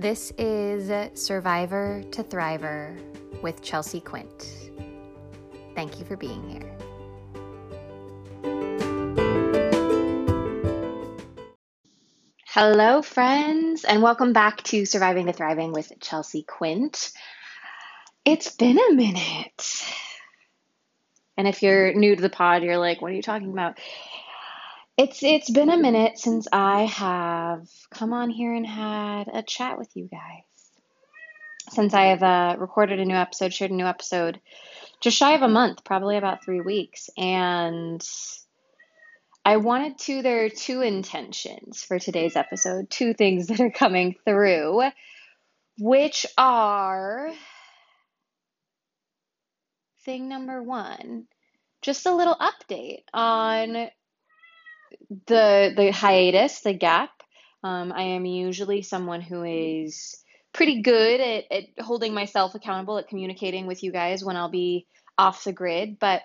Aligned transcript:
This 0.00 0.32
is 0.38 0.90
Survivor 1.12 2.02
to 2.12 2.24
Thriver 2.24 2.98
with 3.42 3.60
Chelsea 3.60 4.00
Quint. 4.00 4.70
Thank 5.74 5.98
you 5.98 6.06
for 6.06 6.16
being 6.16 6.48
here. 6.48 6.74
Hello, 12.46 13.02
friends, 13.02 13.84
and 13.84 14.02
welcome 14.02 14.32
back 14.32 14.62
to 14.62 14.86
Surviving 14.86 15.26
to 15.26 15.34
Thriving 15.34 15.70
with 15.74 15.92
Chelsea 16.00 16.44
Quint. 16.44 17.12
It's 18.24 18.56
been 18.56 18.78
a 18.78 18.94
minute. 18.94 19.84
And 21.36 21.46
if 21.46 21.62
you're 21.62 21.92
new 21.92 22.16
to 22.16 22.22
the 22.22 22.30
pod, 22.30 22.62
you're 22.62 22.78
like, 22.78 23.02
what 23.02 23.12
are 23.12 23.16
you 23.16 23.20
talking 23.20 23.52
about? 23.52 23.78
It's 25.02 25.22
it's 25.22 25.48
been 25.48 25.70
a 25.70 25.78
minute 25.78 26.18
since 26.18 26.46
I 26.52 26.82
have 26.82 27.66
come 27.90 28.12
on 28.12 28.28
here 28.28 28.52
and 28.52 28.66
had 28.66 29.28
a 29.32 29.42
chat 29.42 29.78
with 29.78 29.88
you 29.96 30.10
guys. 30.10 30.44
Since 31.70 31.94
I 31.94 32.08
have 32.08 32.22
uh, 32.22 32.56
recorded 32.58 33.00
a 33.00 33.06
new 33.06 33.14
episode, 33.14 33.54
shared 33.54 33.70
a 33.70 33.74
new 33.74 33.86
episode, 33.86 34.42
just 35.00 35.16
shy 35.16 35.32
of 35.32 35.40
a 35.40 35.48
month, 35.48 35.84
probably 35.84 36.18
about 36.18 36.44
three 36.44 36.60
weeks, 36.60 37.08
and 37.16 38.06
I 39.42 39.56
wanted 39.56 39.98
to. 40.00 40.20
There 40.20 40.44
are 40.44 40.50
two 40.50 40.82
intentions 40.82 41.82
for 41.82 41.98
today's 41.98 42.36
episode, 42.36 42.90
two 42.90 43.14
things 43.14 43.46
that 43.46 43.60
are 43.60 43.70
coming 43.70 44.16
through, 44.26 44.82
which 45.78 46.26
are 46.36 47.30
thing 50.04 50.28
number 50.28 50.62
one, 50.62 51.26
just 51.80 52.04
a 52.04 52.14
little 52.14 52.36
update 52.36 53.04
on 53.14 53.88
the 55.26 55.72
the 55.76 55.90
hiatus, 55.92 56.60
the 56.60 56.74
gap. 56.74 57.10
Um, 57.62 57.92
I 57.92 58.02
am 58.02 58.24
usually 58.24 58.82
someone 58.82 59.20
who 59.20 59.42
is 59.44 60.16
pretty 60.52 60.82
good 60.82 61.20
at, 61.20 61.44
at 61.50 61.64
holding 61.78 62.14
myself 62.14 62.54
accountable, 62.54 62.98
at 62.98 63.08
communicating 63.08 63.66
with 63.66 63.82
you 63.82 63.92
guys 63.92 64.24
when 64.24 64.36
I'll 64.36 64.48
be 64.50 64.86
off 65.18 65.44
the 65.44 65.52
grid. 65.52 65.98
But 65.98 66.22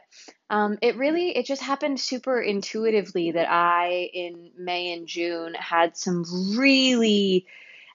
um, 0.50 0.78
it 0.82 0.96
really, 0.96 1.36
it 1.36 1.46
just 1.46 1.62
happened 1.62 2.00
super 2.00 2.40
intuitively 2.42 3.32
that 3.32 3.50
I, 3.50 4.10
in 4.14 4.52
May 4.58 4.94
and 4.94 5.08
June, 5.08 5.54
had 5.54 5.98
some 5.98 6.24
really 6.58 7.46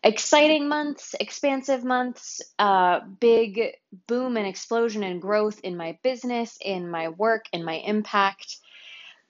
exciting 0.03 0.69
months, 0.69 1.15
expansive 1.19 1.85
months, 1.85 2.41
uh, 2.59 3.01
big 3.19 3.61
boom 4.07 4.37
and 4.37 4.47
explosion 4.47 5.03
and 5.03 5.21
growth 5.21 5.61
in 5.61 5.77
my 5.77 5.99
business, 6.03 6.59
in 6.61 6.91
my 6.91 7.09
work, 7.09 7.47
in 7.53 7.65
my 7.65 7.75
impact. 7.75 8.59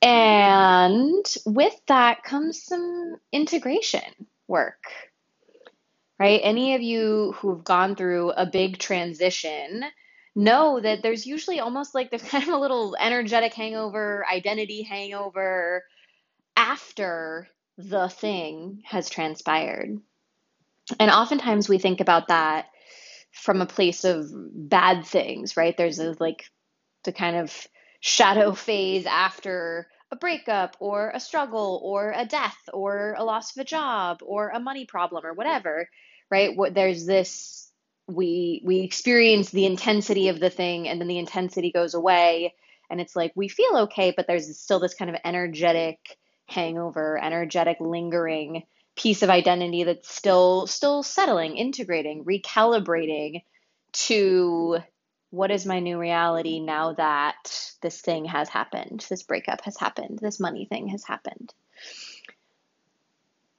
And 0.02 1.26
with 1.44 1.74
that 1.88 2.22
comes 2.22 2.62
some 2.62 3.16
integration 3.32 4.26
work, 4.48 4.84
right? 6.18 6.40
Any 6.42 6.74
of 6.74 6.82
you 6.82 7.34
who've 7.36 7.62
gone 7.62 7.96
through 7.96 8.30
a 8.30 8.46
big 8.46 8.78
transition 8.78 9.84
know 10.34 10.80
that 10.80 11.02
there's 11.02 11.26
usually 11.26 11.60
almost 11.60 11.94
like 11.94 12.10
there's 12.10 12.22
kind 12.28 12.44
of 12.44 12.50
a 12.50 12.58
little 12.58 12.96
energetic 12.98 13.52
hangover, 13.54 14.24
identity 14.30 14.82
hangover 14.82 15.84
after 16.56 17.48
the 17.76 18.08
thing 18.08 18.82
has 18.84 19.10
transpired. 19.10 19.98
And 20.98 21.10
oftentimes 21.10 21.68
we 21.68 21.78
think 21.78 22.00
about 22.00 22.28
that 22.28 22.66
from 23.32 23.60
a 23.60 23.66
place 23.66 24.04
of 24.04 24.30
bad 24.32 25.04
things, 25.06 25.56
right? 25.56 25.76
There's 25.76 25.98
a, 25.98 26.16
like 26.18 26.44
the 27.04 27.12
kind 27.12 27.36
of 27.36 27.66
shadow 28.00 28.52
phase 28.52 29.06
after 29.06 29.86
a 30.10 30.16
breakup 30.16 30.76
or 30.80 31.10
a 31.14 31.20
struggle 31.20 31.80
or 31.84 32.12
a 32.16 32.24
death 32.24 32.58
or 32.72 33.14
a 33.16 33.24
loss 33.24 33.56
of 33.56 33.60
a 33.60 33.64
job 33.64 34.18
or 34.22 34.48
a 34.48 34.60
money 34.60 34.84
problem 34.84 35.24
or 35.24 35.34
whatever, 35.34 35.88
right? 36.30 36.56
What 36.56 36.74
there's 36.74 37.06
this 37.06 37.70
we 38.08 38.62
we 38.64 38.80
experience 38.80 39.50
the 39.50 39.66
intensity 39.66 40.28
of 40.28 40.40
the 40.40 40.50
thing 40.50 40.88
and 40.88 41.00
then 41.00 41.08
the 41.08 41.18
intensity 41.18 41.70
goes 41.70 41.94
away 41.94 42.54
and 42.90 43.00
it's 43.00 43.14
like 43.14 43.32
we 43.36 43.48
feel 43.48 43.76
okay, 43.76 44.12
but 44.16 44.26
there's 44.26 44.58
still 44.58 44.80
this 44.80 44.94
kind 44.94 45.10
of 45.10 45.16
energetic 45.24 45.98
hangover, 46.46 47.22
energetic 47.22 47.76
lingering 47.80 48.64
piece 48.96 49.22
of 49.22 49.30
identity 49.30 49.84
that's 49.84 50.12
still 50.12 50.66
still 50.66 51.02
settling, 51.02 51.56
integrating, 51.56 52.24
recalibrating 52.24 53.42
to 53.92 54.78
what 55.30 55.50
is 55.50 55.64
my 55.64 55.78
new 55.78 55.98
reality 55.98 56.60
now 56.60 56.92
that 56.94 57.72
this 57.80 58.00
thing 58.00 58.24
has 58.26 58.48
happened, 58.48 59.06
this 59.08 59.22
breakup 59.22 59.62
has 59.62 59.78
happened, 59.78 60.18
this 60.20 60.40
money 60.40 60.66
thing 60.66 60.88
has 60.88 61.04
happened. 61.04 61.54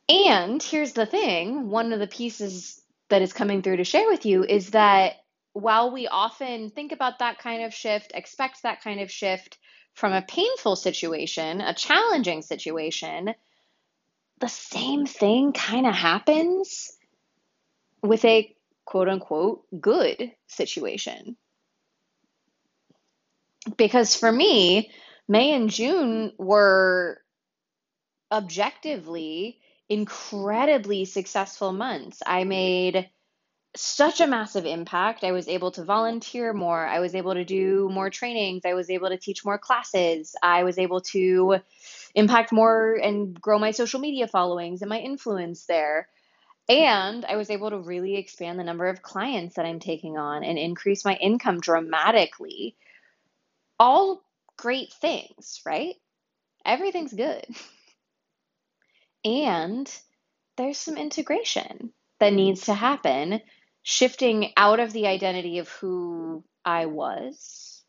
And 0.10 0.62
here's 0.62 0.92
the 0.92 1.06
thing 1.06 1.70
one 1.70 1.94
of 1.94 2.00
the 2.00 2.08
pieces 2.08 2.82
that 3.10 3.22
is 3.22 3.34
coming 3.34 3.62
through 3.62 3.78
to 3.78 3.84
share 3.86 4.10
with 4.10 4.26
you 4.26 4.44
is 4.44 4.72
that 4.72 5.14
while 5.54 5.92
we 5.92 6.08
often 6.08 6.70
think 6.70 6.92
about 6.92 7.20
that 7.20 7.40
kind 7.40 7.64
of 7.64 7.74
shift, 7.74 8.12
expect 8.14 8.64
that 8.64 8.82
kind 8.82 9.00
of 9.00 9.12
shift 9.12 9.58
from 9.94 10.14
a 10.14 10.22
painful 10.22 10.76
situation, 10.76 11.62
a 11.62 11.74
challenging 11.74 12.42
situation, 12.42 13.34
the 14.40 14.48
same 14.50 15.06
thing 15.06 15.54
kind 15.54 15.86
of 15.86 15.94
happens 15.94 16.98
with 18.02 18.26
a 18.26 18.56
quote 18.86 19.08
unquote 19.08 19.66
good 19.80 20.32
situation. 20.48 21.38
Because 23.78 24.16
for 24.16 24.32
me, 24.32 24.92
May 25.28 25.54
and 25.54 25.70
June 25.70 26.34
were 26.38 27.20
objectively 28.32 29.60
incredibly 29.90 31.06
successful 31.06 31.74
months. 31.74 32.22
I 32.26 32.44
made 32.46 33.10
such 33.76 34.20
a 34.20 34.28
massive 34.28 34.66
impact. 34.66 35.24
I 35.24 35.32
was 35.32 35.48
able 35.48 35.72
to 35.72 35.84
volunteer 35.84 36.54
more. 36.54 36.86
I 36.86 37.00
was 37.00 37.16
able 37.16 37.34
to 37.34 37.46
do 37.46 37.90
more 37.90 38.10
trainings. 38.10 38.64
I 38.66 38.74
was 38.74 38.90
able 38.90 39.10
to 39.10 39.18
teach 39.18 39.46
more 39.46 39.58
classes. 39.58 40.36
I 40.42 40.64
was 40.64 40.78
able 40.78 41.02
to 41.02 41.58
impact 42.14 42.52
more 42.52 42.96
and 42.96 43.40
grow 43.40 43.60
my 43.60 43.72
social 43.72 44.00
media 44.00 44.28
followings 44.28 44.82
and 44.82 44.90
my 44.90 45.00
influence 45.00 45.66
there. 45.66 46.10
And 46.68 47.26
I 47.26 47.38
was 47.38 47.50
able 47.50 47.70
to 47.70 47.80
really 47.80 48.18
expand 48.18 48.60
the 48.60 48.64
number 48.64 48.88
of 48.88 49.02
clients 49.02 49.56
that 49.56 49.66
I'm 49.66 49.80
taking 49.80 50.18
on 50.18 50.44
and 50.44 50.58
increase 50.58 51.06
my 51.06 51.16
income 51.16 51.60
dramatically. 51.60 52.76
All 53.82 54.22
great 54.58 54.94
things, 54.94 55.60
right? 55.66 55.96
Everything's 56.64 57.14
good. 57.14 57.44
And 59.26 59.92
there's 60.56 60.78
some 60.78 60.98
integration 60.98 61.92
that 62.20 62.32
needs 62.32 62.66
to 62.66 62.76
happen, 62.76 63.42
shifting 63.82 64.54
out 64.56 64.80
of 64.80 64.94
the 64.94 65.08
identity 65.08 65.58
of 65.58 65.68
who 65.70 66.44
I 66.64 66.86
was 66.86 67.84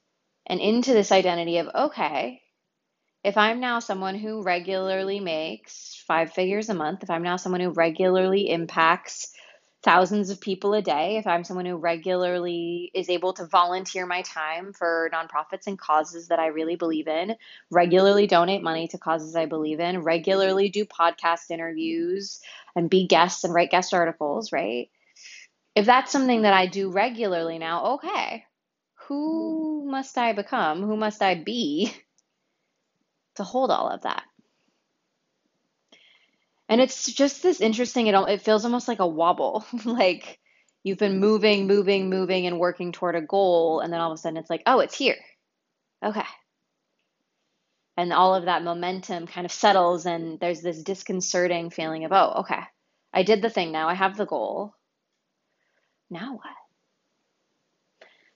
and 0.47 0.61
into 0.61 0.95
this 0.95 1.13
identity 1.13 1.59
of, 1.59 1.69
okay, 1.75 2.41
if 3.23 3.37
I'm 3.37 3.61
now 3.61 3.79
someone 3.79 4.15
who 4.15 4.43
regularly 4.43 5.21
makes 5.21 6.03
five 6.07 6.33
figures 6.33 6.71
a 6.71 6.75
month, 6.75 7.03
if 7.03 7.11
I'm 7.11 7.23
now 7.23 7.37
someone 7.37 7.61
who 7.61 7.71
regularly 7.71 8.49
impacts 8.49 9.31
thousands 9.83 10.31
of 10.31 10.41
people 10.41 10.75
a 10.75 10.83
day, 10.83 11.17
if 11.17 11.27
I'm 11.27 11.45
someone 11.45 11.67
who 11.67 11.77
regularly 11.77 12.91
is 12.95 13.09
able 13.09 13.33
to 13.35 13.47
volunteer 13.47 14.07
my 14.07 14.23
time 14.23 14.73
for 14.73 15.11
nonprofits 15.13 15.67
and 15.67 15.79
causes 15.79 16.29
that 16.29 16.39
I 16.39 16.49
really 16.49 16.77
believe 16.77 17.09
in, 17.09 17.37
regularly 17.71 18.27
donate 18.27 18.63
money 18.63 18.89
to 18.89 18.99
causes 18.99 19.35
I 19.35 19.47
believe 19.47 19.81
in, 19.81 20.03
regularly 20.03 20.69
do 20.69 20.85
podcast 20.85 21.51
interviews 21.51 22.41
and 22.77 22.89
be 22.89 23.07
guests 23.07 23.45
and 23.45 23.53
write 23.53 23.71
guest 23.71 23.93
articles, 23.93 24.53
right? 24.53 24.89
If 25.75 25.87
that's 25.87 26.13
something 26.13 26.43
that 26.43 26.55
I 26.55 26.67
do 26.67 26.91
regularly 26.91 27.59
now, 27.59 27.95
okay, 27.95 28.45
who 29.07 29.85
must 29.91 30.17
I 30.17 30.33
become? 30.33 30.83
Who 30.83 30.97
must 30.97 31.23
I 31.23 31.35
be 31.35 31.93
to 33.37 33.45
hold 33.45 33.71
all 33.71 33.89
of 33.89 34.03
that. 34.03 34.25
And 36.73 36.81
it's 36.81 37.13
just 37.13 37.43
this 37.43 37.61
interesting, 37.61 38.07
it, 38.07 38.15
it 38.15 38.41
feels 38.41 38.65
almost 38.65 38.89
like 38.89 38.99
a 38.99 39.07
wobble. 39.07 39.67
like 39.85 40.39
you've 40.83 40.97
been 40.97 41.21
moving, 41.21 41.67
moving, 41.67 42.09
moving, 42.09 42.47
and 42.47 42.59
working 42.59 42.93
toward 42.93 43.15
a 43.15 43.21
goal. 43.21 43.81
And 43.81 43.93
then 43.93 44.01
all 44.01 44.11
of 44.11 44.15
a 44.15 44.19
sudden 44.19 44.39
it's 44.39 44.49
like, 44.49 44.63
oh, 44.65 44.81
it's 44.81 44.97
here. 44.97 45.19
Okay. 46.03 46.25
And 47.99 48.11
all 48.11 48.35
of 48.35 48.47
that 48.47 48.65
momentum 48.65 49.27
kind 49.27 49.45
of 49.45 49.53
settles, 49.53 50.07
and 50.07 50.41
there's 50.41 50.63
this 50.63 50.83
disconcerting 50.83 51.69
feeling 51.69 52.07
of, 52.07 52.13
oh, 52.15 52.37
okay, 52.41 52.63
I 53.13 53.23
did 53.23 53.43
the 53.43 53.51
thing 53.51 53.71
now, 53.71 53.91
I 53.91 53.95
have 53.95 54.17
the 54.17 54.25
goal. 54.25 54.75
Now 56.09 56.37
what? 56.37 56.57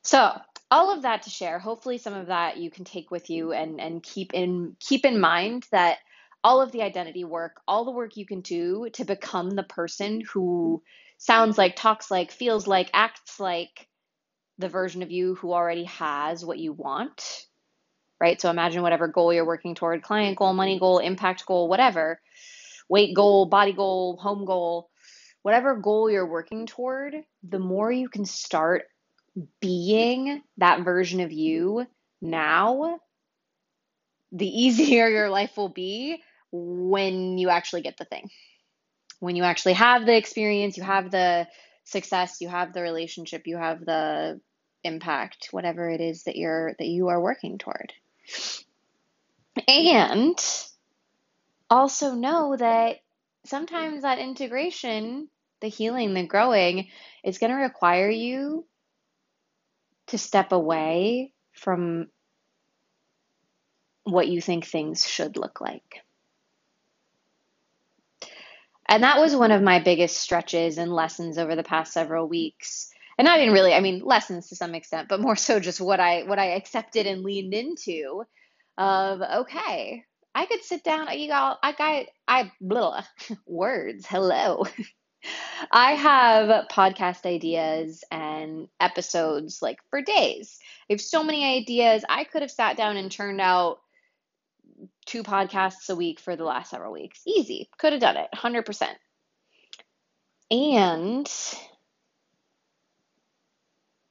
So, 0.02 0.30
all 0.70 0.92
of 0.92 1.02
that 1.02 1.22
to 1.22 1.30
share. 1.30 1.58
Hopefully, 1.58 1.96
some 1.96 2.12
of 2.12 2.26
that 2.26 2.58
you 2.58 2.70
can 2.70 2.84
take 2.84 3.10
with 3.10 3.30
you 3.30 3.52
and 3.52 3.80
and 3.80 4.02
keep 4.02 4.34
in 4.34 4.76
keep 4.78 5.06
in 5.06 5.20
mind 5.20 5.66
that 5.70 5.98
all 6.44 6.60
of 6.60 6.72
the 6.72 6.82
identity 6.82 7.24
work, 7.24 7.60
all 7.66 7.84
the 7.84 7.90
work 7.90 8.16
you 8.16 8.26
can 8.26 8.40
do 8.40 8.88
to 8.92 9.04
become 9.04 9.50
the 9.50 9.62
person 9.62 10.22
who 10.32 10.82
sounds 11.18 11.58
like, 11.58 11.76
talks 11.76 12.10
like, 12.10 12.30
feels 12.30 12.66
like, 12.66 12.90
acts 12.92 13.40
like 13.40 13.88
the 14.58 14.68
version 14.68 15.02
of 15.02 15.10
you 15.10 15.34
who 15.34 15.52
already 15.52 15.84
has 15.84 16.44
what 16.44 16.58
you 16.58 16.72
want. 16.72 17.46
Right? 18.20 18.40
So 18.40 18.48
imagine 18.48 18.82
whatever 18.82 19.08
goal 19.08 19.32
you're 19.32 19.46
working 19.46 19.74
toward 19.74 20.02
client 20.02 20.38
goal, 20.38 20.54
money 20.54 20.78
goal, 20.78 20.98
impact 20.98 21.44
goal, 21.44 21.68
whatever 21.68 22.20
weight 22.88 23.14
goal, 23.14 23.46
body 23.46 23.72
goal, 23.72 24.16
home 24.16 24.44
goal, 24.44 24.88
whatever 25.42 25.76
goal 25.76 26.10
you're 26.10 26.26
working 26.26 26.66
toward, 26.66 27.14
the 27.42 27.58
more 27.58 27.90
you 27.92 28.08
can 28.08 28.24
start 28.24 28.84
being 29.60 30.42
that 30.56 30.82
version 30.82 31.20
of 31.20 31.32
you 31.32 31.86
now, 32.22 32.98
the 34.36 34.46
easier 34.46 35.08
your 35.18 35.30
life 35.30 35.56
will 35.56 35.68
be 35.68 36.22
when 36.52 37.38
you 37.38 37.48
actually 37.50 37.82
get 37.82 37.96
the 37.96 38.04
thing. 38.04 38.30
When 39.18 39.36
you 39.36 39.44
actually 39.44 39.74
have 39.74 40.04
the 40.04 40.16
experience, 40.16 40.76
you 40.76 40.82
have 40.82 41.10
the 41.10 41.48
success, 41.84 42.40
you 42.40 42.48
have 42.48 42.72
the 42.72 42.82
relationship, 42.82 43.46
you 43.46 43.56
have 43.56 43.84
the 43.84 44.40
impact, 44.84 45.48
whatever 45.52 45.88
it 45.88 46.00
is 46.00 46.24
that 46.24 46.36
you're 46.36 46.74
that 46.78 46.86
you 46.86 47.08
are 47.08 47.20
working 47.20 47.58
toward. 47.58 47.92
And 49.66 50.38
also 51.70 52.14
know 52.14 52.56
that 52.56 52.96
sometimes 53.46 54.02
that 54.02 54.18
integration, 54.18 55.28
the 55.60 55.68
healing, 55.68 56.12
the 56.12 56.26
growing, 56.26 56.88
is 57.24 57.38
going 57.38 57.50
to 57.50 57.56
require 57.56 58.10
you 58.10 58.66
to 60.08 60.18
step 60.18 60.52
away 60.52 61.32
from 61.52 62.08
what 64.06 64.28
you 64.28 64.40
think 64.40 64.64
things 64.64 65.04
should 65.06 65.36
look 65.36 65.60
like. 65.60 66.02
And 68.88 69.02
that 69.02 69.18
was 69.18 69.34
one 69.34 69.50
of 69.50 69.62
my 69.62 69.80
biggest 69.80 70.16
stretches 70.16 70.78
and 70.78 70.92
lessons 70.92 71.38
over 71.38 71.56
the 71.56 71.64
past 71.64 71.92
several 71.92 72.28
weeks. 72.28 72.90
And 73.18 73.26
not 73.26 73.40
even 73.40 73.52
really, 73.52 73.74
I 73.74 73.80
mean, 73.80 74.00
lessons 74.04 74.48
to 74.48 74.56
some 74.56 74.74
extent, 74.76 75.08
but 75.08 75.20
more 75.20 75.34
so 75.34 75.58
just 75.58 75.80
what 75.80 75.98
I 75.98 76.22
what 76.22 76.38
I 76.38 76.52
accepted 76.52 77.06
and 77.06 77.24
leaned 77.24 77.52
into 77.52 78.24
of 78.78 79.22
okay, 79.22 80.04
I 80.34 80.46
could 80.46 80.62
sit 80.62 80.84
down, 80.84 81.18
you 81.18 81.28
got 81.28 81.58
I 81.62 81.72
got 81.72 82.06
I 82.28 82.52
blah, 82.60 83.02
words. 83.46 84.06
Hello. 84.06 84.64
I 85.72 85.94
have 85.94 86.68
podcast 86.68 87.26
ideas 87.26 88.04
and 88.12 88.68
episodes 88.78 89.60
like 89.62 89.78
for 89.90 90.00
days. 90.00 90.60
I 90.88 90.92
have 90.92 91.00
so 91.00 91.24
many 91.24 91.44
ideas. 91.44 92.04
I 92.08 92.22
could 92.22 92.42
have 92.42 92.50
sat 92.52 92.76
down 92.76 92.96
and 92.96 93.10
turned 93.10 93.40
out 93.40 93.80
two 95.06 95.22
podcasts 95.22 95.88
a 95.88 95.96
week 95.96 96.20
for 96.20 96.36
the 96.36 96.44
last 96.44 96.70
several 96.70 96.92
weeks. 96.92 97.22
Easy. 97.26 97.68
Could 97.78 97.92
have 97.92 98.02
done 98.02 98.16
it 98.16 98.28
100%. 98.34 98.88
And 100.50 101.30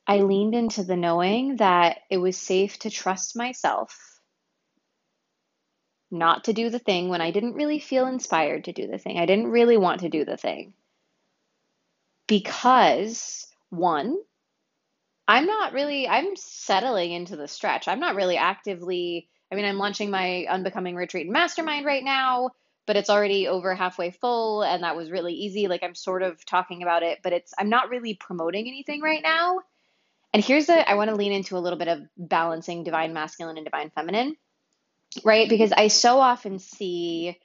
I 0.07 0.19
leaned 0.19 0.56
into 0.56 0.83
the 0.83 0.95
knowing 0.95 1.57
that 1.57 2.00
it 2.09 2.18
was 2.18 2.38
safe 2.38 2.80
to 2.80 2.89
trust 2.89 3.36
myself 3.36 4.15
not 6.12 6.45
to 6.45 6.53
do 6.53 6.69
the 6.69 6.80
thing 6.80 7.09
when 7.09 7.21
I 7.21 7.31
didn't 7.31 7.56
really 7.56 7.80
feel 7.80 8.07
inspired 8.07 8.65
to 8.65 8.74
do 8.74 8.88
the 8.88 8.97
thing. 8.97 9.18
I 9.18 9.25
didn't 9.25 9.47
really 9.47 9.77
want 9.77 10.01
to 10.01 10.09
do 10.09 10.25
the 10.25 10.38
thing. 10.38 10.74
Because, 12.27 13.47
one, 13.69 14.18
I'm 15.27 15.45
not 15.45 15.74
really, 15.74 16.07
I'm 16.07 16.36
settling 16.36 17.12
into 17.12 17.36
the 17.36 17.47
stretch. 17.47 17.88
I'm 17.88 18.00
not 18.00 18.15
really 18.15 18.38
actively 18.38 19.30
I 19.51 19.56
mean, 19.56 19.65
I'm 19.65 19.77
launching 19.77 20.09
my 20.09 20.45
Unbecoming 20.50 20.95
Retreat 20.95 21.25
and 21.25 21.33
Mastermind 21.33 21.86
right 21.86 22.03
now, 22.03 22.50
but 22.88 22.95
it's 22.95 23.09
already 23.09 23.47
over 23.47 23.75
halfway 23.75 24.12
full, 24.12 24.63
and 24.63 24.83
that 24.83 24.95
was 24.95 25.12
really 25.12 25.33
easy. 25.33 25.68
Like, 25.68 25.83
I'm 25.83 25.95
sort 25.95 26.24
of 26.24 26.45
talking 26.45 26.83
about 26.83 27.03
it, 27.03 27.19
but 27.24 27.33
it's, 27.33 27.53
I'm 27.57 27.69
not 27.69 27.89
really 27.89 28.15
promoting 28.15 28.68
anything 28.68 29.01
right 29.01 29.21
now. 29.21 29.59
And 30.33 30.44
here's 30.44 30.65
the, 30.65 30.89
I 30.89 30.95
want 30.95 31.09
to 31.09 31.15
lean 31.15 31.31
into 31.31 31.57
a 31.57 31.59
little 31.59 31.80
bit 31.80 31.88
of 31.88 32.01
balancing 32.18 32.83
divine 32.83 33.13
masculine 33.13 33.57
and 33.57 33.65
divine 33.65 33.89
feminine, 33.92 34.36
right? 35.24 35.47
Because 35.47 35.71
I 35.71 35.88
so 35.88 36.19
often 36.19 36.59
see 36.59 37.39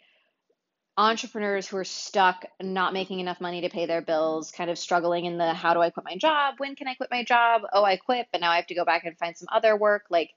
entrepreneurs 0.96 1.68
who 1.68 1.76
are 1.76 1.84
stuck 1.84 2.44
not 2.60 2.92
making 2.92 3.20
enough 3.20 3.40
money 3.40 3.60
to 3.62 3.70
pay 3.70 3.86
their 3.86 4.02
bills, 4.02 4.50
kind 4.50 4.70
of 4.70 4.78
struggling 4.78 5.24
in 5.24 5.38
the 5.38 5.54
how 5.54 5.72
do 5.72 5.80
I 5.80 5.90
quit 5.90 6.04
my 6.04 6.16
job? 6.16 6.56
When 6.58 6.74
can 6.74 6.88
I 6.88 6.94
quit 6.94 7.10
my 7.10 7.24
job? 7.24 7.62
Oh, 7.72 7.84
I 7.84 7.96
quit, 7.96 8.26
but 8.32 8.40
now 8.40 8.50
I 8.50 8.56
have 8.56 8.66
to 8.66 8.74
go 8.74 8.84
back 8.84 9.04
and 9.04 9.16
find 9.16 9.36
some 9.36 9.48
other 9.52 9.76
work. 9.76 10.06
Like, 10.10 10.32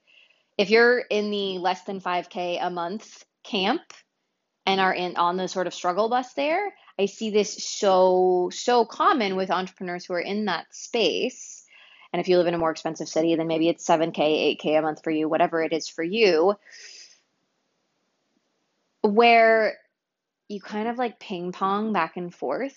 if 0.56 0.70
you're 0.70 0.98
in 0.98 1.30
the 1.30 1.58
less 1.58 1.82
than 1.84 2.00
5k 2.00 2.58
a 2.60 2.70
month 2.70 3.24
camp 3.42 3.82
and 4.66 4.80
are 4.80 4.94
in 4.94 5.16
on 5.16 5.36
the 5.36 5.48
sort 5.48 5.66
of 5.66 5.74
struggle 5.74 6.08
bus 6.08 6.32
there 6.34 6.72
i 6.98 7.06
see 7.06 7.30
this 7.30 7.64
so 7.64 8.50
so 8.52 8.84
common 8.84 9.36
with 9.36 9.50
entrepreneurs 9.50 10.04
who 10.04 10.14
are 10.14 10.20
in 10.20 10.46
that 10.46 10.66
space. 10.72 11.62
And 12.12 12.20
if 12.20 12.28
you 12.28 12.38
live 12.38 12.46
in 12.46 12.54
a 12.54 12.58
more 12.58 12.70
expensive 12.70 13.08
city 13.08 13.34
then 13.34 13.48
maybe 13.48 13.68
it's 13.68 13.86
7k 13.86 14.58
8k 14.58 14.78
a 14.78 14.82
month 14.82 15.02
for 15.02 15.10
you 15.10 15.28
whatever 15.28 15.62
it 15.62 15.72
is 15.72 15.88
for 15.88 16.04
you 16.04 16.54
where 19.02 19.76
you 20.48 20.60
kind 20.60 20.88
of 20.88 20.96
like 20.96 21.18
ping 21.18 21.52
pong 21.52 21.92
back 21.92 22.16
and 22.16 22.34
forth 22.34 22.76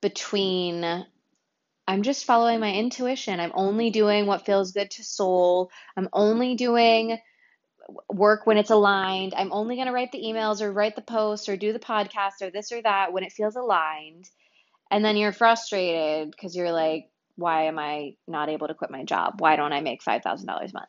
between 0.00 1.04
I'm 1.88 2.02
just 2.02 2.26
following 2.26 2.60
my 2.60 2.70
intuition. 2.70 3.40
I'm 3.40 3.52
only 3.54 3.88
doing 3.88 4.26
what 4.26 4.44
feels 4.44 4.72
good 4.72 4.90
to 4.92 5.02
soul. 5.02 5.70
I'm 5.96 6.10
only 6.12 6.54
doing 6.54 7.18
work 8.10 8.46
when 8.46 8.58
it's 8.58 8.68
aligned. 8.68 9.32
I'm 9.34 9.54
only 9.54 9.76
going 9.76 9.86
to 9.86 9.94
write 9.94 10.12
the 10.12 10.22
emails 10.22 10.60
or 10.60 10.70
write 10.70 10.96
the 10.96 11.02
posts 11.02 11.48
or 11.48 11.56
do 11.56 11.72
the 11.72 11.78
podcast 11.78 12.42
or 12.42 12.50
this 12.50 12.72
or 12.72 12.82
that 12.82 13.14
when 13.14 13.24
it 13.24 13.32
feels 13.32 13.56
aligned. 13.56 14.28
And 14.90 15.02
then 15.02 15.16
you're 15.16 15.32
frustrated 15.32 16.30
because 16.30 16.54
you're 16.54 16.72
like, 16.72 17.08
why 17.36 17.64
am 17.64 17.78
I 17.78 18.16
not 18.26 18.50
able 18.50 18.68
to 18.68 18.74
quit 18.74 18.90
my 18.90 19.04
job? 19.04 19.40
Why 19.40 19.56
don't 19.56 19.72
I 19.72 19.80
make 19.80 20.04
$5,000 20.04 20.44
a 20.44 20.46
month? 20.74 20.88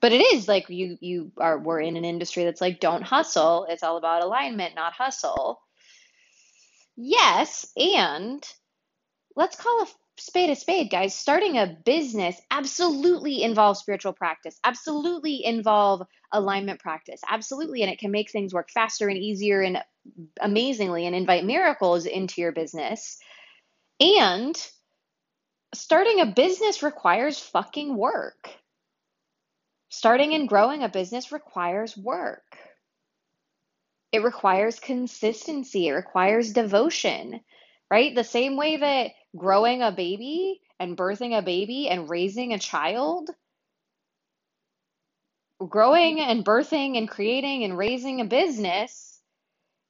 But 0.00 0.12
it 0.12 0.34
is 0.34 0.48
like 0.48 0.68
you 0.70 0.98
you 1.00 1.30
are 1.36 1.58
we're 1.58 1.80
in 1.80 1.96
an 1.96 2.04
industry 2.04 2.44
that's 2.44 2.60
like 2.60 2.80
don't 2.80 3.02
hustle. 3.02 3.66
It's 3.68 3.84
all 3.84 3.98
about 3.98 4.24
alignment, 4.24 4.74
not 4.74 4.94
hustle. 4.94 5.60
Yes, 6.96 7.70
and 7.76 8.42
let's 9.36 9.56
call 9.56 9.82
a 9.82 9.86
spade 10.18 10.50
a 10.50 10.56
spade, 10.56 10.90
guys. 10.90 11.14
Starting 11.14 11.58
a 11.58 11.66
business 11.84 12.40
absolutely 12.50 13.42
involves 13.42 13.80
spiritual 13.80 14.12
practice, 14.12 14.58
absolutely 14.64 15.44
involve 15.44 16.02
alignment 16.32 16.80
practice, 16.80 17.20
absolutely, 17.28 17.82
and 17.82 17.90
it 17.92 17.98
can 17.98 18.10
make 18.10 18.30
things 18.30 18.54
work 18.54 18.70
faster 18.70 19.08
and 19.08 19.18
easier 19.18 19.60
and 19.62 19.82
amazingly 20.40 21.06
and 21.06 21.16
invite 21.16 21.44
miracles 21.44 22.06
into 22.06 22.40
your 22.40 22.52
business. 22.52 23.18
And 24.00 24.56
starting 25.74 26.20
a 26.20 26.26
business 26.26 26.82
requires 26.82 27.38
fucking 27.38 27.96
work. 27.96 28.50
Starting 29.90 30.34
and 30.34 30.48
growing 30.48 30.82
a 30.82 30.88
business 30.88 31.30
requires 31.32 31.96
work. 31.96 32.58
It 34.12 34.22
requires 34.22 34.78
consistency, 34.78 35.88
it 35.88 35.92
requires 35.92 36.52
devotion, 36.52 37.40
right? 37.90 38.14
The 38.14 38.24
same 38.24 38.56
way 38.56 38.76
that 38.76 39.12
growing 39.36 39.82
a 39.82 39.90
baby 39.92 40.60
and 40.78 40.96
birthing 40.96 41.36
a 41.36 41.42
baby 41.42 41.88
and 41.88 42.10
raising 42.10 42.52
a 42.52 42.58
child, 42.58 43.30
growing 45.68 46.20
and 46.20 46.44
birthing 46.44 46.98
and 46.98 47.08
creating 47.08 47.64
and 47.64 47.78
raising 47.78 48.20
a 48.20 48.26
business, 48.26 49.20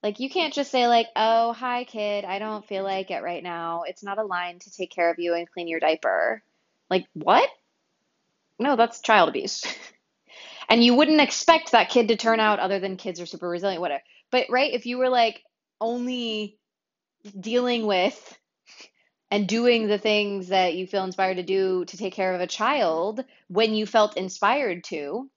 like 0.03 0.21
you 0.21 0.31
can't 0.31 0.55
just 0.55 0.71
say 0.71 0.87
like, 0.89 1.09
"Oh, 1.17 1.53
hi 1.53 1.85
kid, 1.85 2.25
I 2.25 2.39
don't 2.39 2.67
feel 2.67 2.85
like 2.85 3.11
it 3.11 3.23
right 3.23 3.43
now. 3.43 3.83
It's 3.87 4.03
not 4.03 4.19
aligned 4.19 4.63
to 4.63 4.73
take 4.73 4.91
care 4.91 5.11
of 5.11 5.19
you 5.19 5.35
and 5.35 5.51
clean 5.51 5.69
your 5.69 5.81
diaper." 5.81 6.43
Like, 6.91 7.07
what? 7.15 7.49
No, 8.59 8.77
that's 8.77 9.01
child 9.01 9.29
abuse. 9.29 9.65
and 10.69 10.85
you 10.85 10.95
wouldn't 10.95 11.21
expect 11.21 11.73
that 11.73 11.91
kid 11.91 12.09
to 12.09 12.17
turn 12.17 12.41
out 12.41 12.59
other 12.61 12.79
than 12.81 12.97
kids 12.97 13.21
are 13.21 13.27
super 13.27 13.49
resilient, 13.49 13.81
whatever. 13.81 14.03
But 14.33 14.47
right, 14.51 14.73
if 14.73 14.87
you 14.87 14.99
were 14.99 15.11
like 15.11 15.43
only 15.81 16.59
dealing 17.39 17.87
with 17.87 18.39
and 19.31 19.47
doing 19.47 19.87
the 19.87 19.99
things 19.99 20.49
that 20.49 20.75
you 20.75 20.87
feel 20.87 21.05
inspired 21.05 21.37
to 21.37 21.43
do 21.45 21.85
to 21.85 21.97
take 21.97 22.15
care 22.15 22.35
of 22.35 22.41
a 22.41 22.47
child 22.47 23.25
when 23.49 23.75
you 23.75 23.87
felt 23.87 24.17
inspired 24.17 24.85
to, 24.85 25.31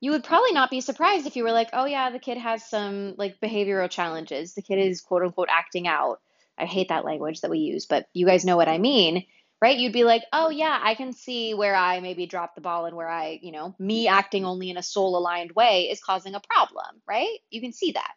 you 0.00 0.10
would 0.12 0.24
probably 0.24 0.52
not 0.52 0.70
be 0.70 0.80
surprised 0.80 1.26
if 1.26 1.36
you 1.36 1.44
were 1.44 1.52
like, 1.52 1.70
oh, 1.72 1.84
yeah, 1.84 2.10
the 2.10 2.18
kid 2.18 2.38
has 2.38 2.64
some 2.64 3.14
like 3.18 3.40
behavioral 3.40 3.90
challenges. 3.90 4.54
The 4.54 4.62
kid 4.62 4.78
is 4.78 5.00
quote 5.00 5.22
unquote 5.22 5.48
acting 5.50 5.86
out. 5.86 6.20
I 6.58 6.64
hate 6.66 6.88
that 6.88 7.04
language 7.04 7.40
that 7.40 7.50
we 7.50 7.58
use, 7.58 7.86
but 7.86 8.06
you 8.12 8.26
guys 8.26 8.44
know 8.44 8.56
what 8.56 8.68
I 8.68 8.78
mean, 8.78 9.24
right? 9.62 9.78
You'd 9.78 9.92
be 9.92 10.02
like, 10.02 10.24
oh, 10.32 10.50
yeah, 10.50 10.76
I 10.82 10.96
can 10.96 11.12
see 11.12 11.54
where 11.54 11.76
I 11.76 12.00
maybe 12.00 12.26
dropped 12.26 12.56
the 12.56 12.60
ball 12.60 12.84
and 12.84 12.96
where 12.96 13.08
I, 13.08 13.38
you 13.40 13.52
know, 13.52 13.76
me 13.78 14.08
acting 14.08 14.44
only 14.44 14.70
in 14.70 14.76
a 14.76 14.82
soul 14.82 15.16
aligned 15.16 15.52
way 15.52 15.88
is 15.88 16.02
causing 16.02 16.34
a 16.34 16.40
problem, 16.40 17.00
right? 17.06 17.38
You 17.48 17.60
can 17.60 17.72
see 17.72 17.92
that. 17.92 18.12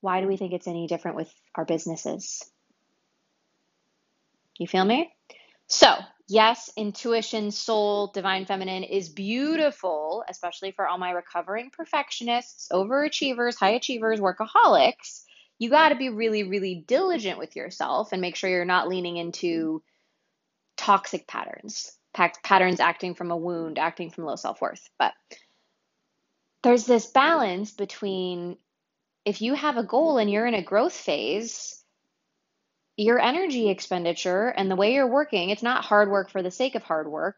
Why 0.00 0.22
do 0.22 0.26
we 0.26 0.38
think 0.38 0.54
it's 0.54 0.66
any 0.66 0.86
different 0.86 1.18
with 1.18 1.30
our 1.54 1.66
businesses? 1.66 2.42
You 4.58 4.66
feel 4.66 4.86
me? 4.86 5.12
So, 5.66 5.94
yes, 6.28 6.70
intuition, 6.78 7.50
soul, 7.50 8.06
divine 8.06 8.46
feminine 8.46 8.84
is 8.84 9.10
beautiful, 9.10 10.24
especially 10.30 10.70
for 10.70 10.88
all 10.88 10.96
my 10.96 11.10
recovering 11.10 11.68
perfectionists, 11.70 12.68
overachievers, 12.72 13.58
high 13.58 13.72
achievers, 13.72 14.18
workaholics. 14.18 15.24
You 15.58 15.70
got 15.70 15.90
to 15.90 15.94
be 15.94 16.08
really, 16.08 16.42
really 16.42 16.84
diligent 16.86 17.38
with 17.38 17.56
yourself 17.56 18.12
and 18.12 18.20
make 18.20 18.36
sure 18.36 18.50
you're 18.50 18.64
not 18.64 18.88
leaning 18.88 19.16
into 19.16 19.82
toxic 20.76 21.26
patterns, 21.26 21.92
patterns 22.12 22.80
acting 22.80 23.14
from 23.14 23.30
a 23.30 23.36
wound, 23.36 23.78
acting 23.78 24.10
from 24.10 24.24
low 24.24 24.36
self 24.36 24.60
worth. 24.60 24.88
But 24.98 25.14
there's 26.62 26.86
this 26.86 27.06
balance 27.06 27.70
between 27.70 28.56
if 29.24 29.40
you 29.40 29.54
have 29.54 29.76
a 29.76 29.84
goal 29.84 30.18
and 30.18 30.30
you're 30.30 30.46
in 30.46 30.54
a 30.54 30.62
growth 30.62 30.92
phase, 30.92 31.82
your 32.96 33.20
energy 33.20 33.70
expenditure 33.70 34.48
and 34.48 34.70
the 34.70 34.76
way 34.76 34.94
you're 34.94 35.06
working, 35.06 35.50
it's 35.50 35.62
not 35.62 35.84
hard 35.84 36.10
work 36.10 36.30
for 36.30 36.42
the 36.42 36.50
sake 36.50 36.74
of 36.74 36.82
hard 36.82 37.10
work 37.10 37.36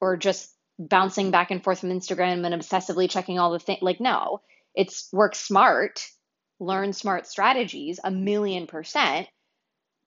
or 0.00 0.16
just 0.16 0.52
bouncing 0.78 1.30
back 1.30 1.50
and 1.50 1.62
forth 1.62 1.80
from 1.80 1.90
Instagram 1.90 2.44
and 2.44 2.54
obsessively 2.54 3.08
checking 3.08 3.38
all 3.38 3.52
the 3.52 3.58
things. 3.58 3.82
Like, 3.82 4.00
no, 4.00 4.40
it's 4.74 5.08
work 5.12 5.34
smart, 5.34 6.06
learn 6.58 6.92
smart 6.92 7.26
strategies, 7.26 8.00
a 8.02 8.10
million 8.10 8.66
percent. 8.66 9.28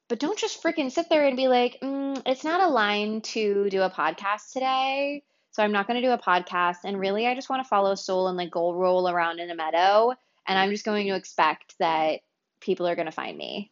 But 0.07 0.19
don't 0.19 0.39
just 0.39 0.63
freaking 0.63 0.91
sit 0.91 1.07
there 1.09 1.27
and 1.27 1.37
be 1.37 1.47
like, 1.47 1.79
mm, 1.81 2.21
it's 2.25 2.43
not 2.43 2.61
aligned 2.61 3.25
to 3.25 3.69
do 3.69 3.83
a 3.83 3.91
podcast 3.91 4.51
today. 4.53 5.23
So 5.51 5.63
I'm 5.63 5.71
not 5.71 5.87
going 5.87 6.01
to 6.01 6.07
do 6.07 6.13
a 6.13 6.17
podcast. 6.17 6.77
And 6.83 6.99
really, 6.99 7.27
I 7.27 7.35
just 7.35 7.49
want 7.49 7.63
to 7.63 7.69
follow 7.69 7.93
soul 7.95 8.27
and 8.27 8.37
like 8.37 8.49
go 8.51 8.73
roll 8.73 9.07
around 9.07 9.39
in 9.39 9.51
a 9.51 9.55
meadow. 9.55 10.13
And 10.47 10.57
I'm 10.57 10.71
just 10.71 10.85
going 10.85 11.07
to 11.07 11.15
expect 11.15 11.75
that 11.79 12.21
people 12.59 12.87
are 12.87 12.95
going 12.95 13.05
to 13.05 13.11
find 13.11 13.37
me. 13.37 13.71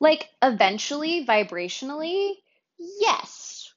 Like, 0.00 0.28
eventually, 0.42 1.24
vibrationally, 1.26 2.34
yes. 2.78 3.72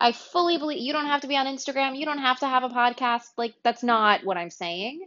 I 0.00 0.12
fully 0.12 0.58
believe 0.58 0.80
you 0.80 0.92
don't 0.92 1.06
have 1.06 1.20
to 1.20 1.28
be 1.28 1.36
on 1.36 1.46
Instagram. 1.46 1.96
You 1.96 2.04
don't 2.04 2.18
have 2.18 2.40
to 2.40 2.48
have 2.48 2.64
a 2.64 2.68
podcast. 2.68 3.28
Like, 3.36 3.54
that's 3.62 3.84
not 3.84 4.24
what 4.24 4.36
I'm 4.36 4.50
saying. 4.50 5.06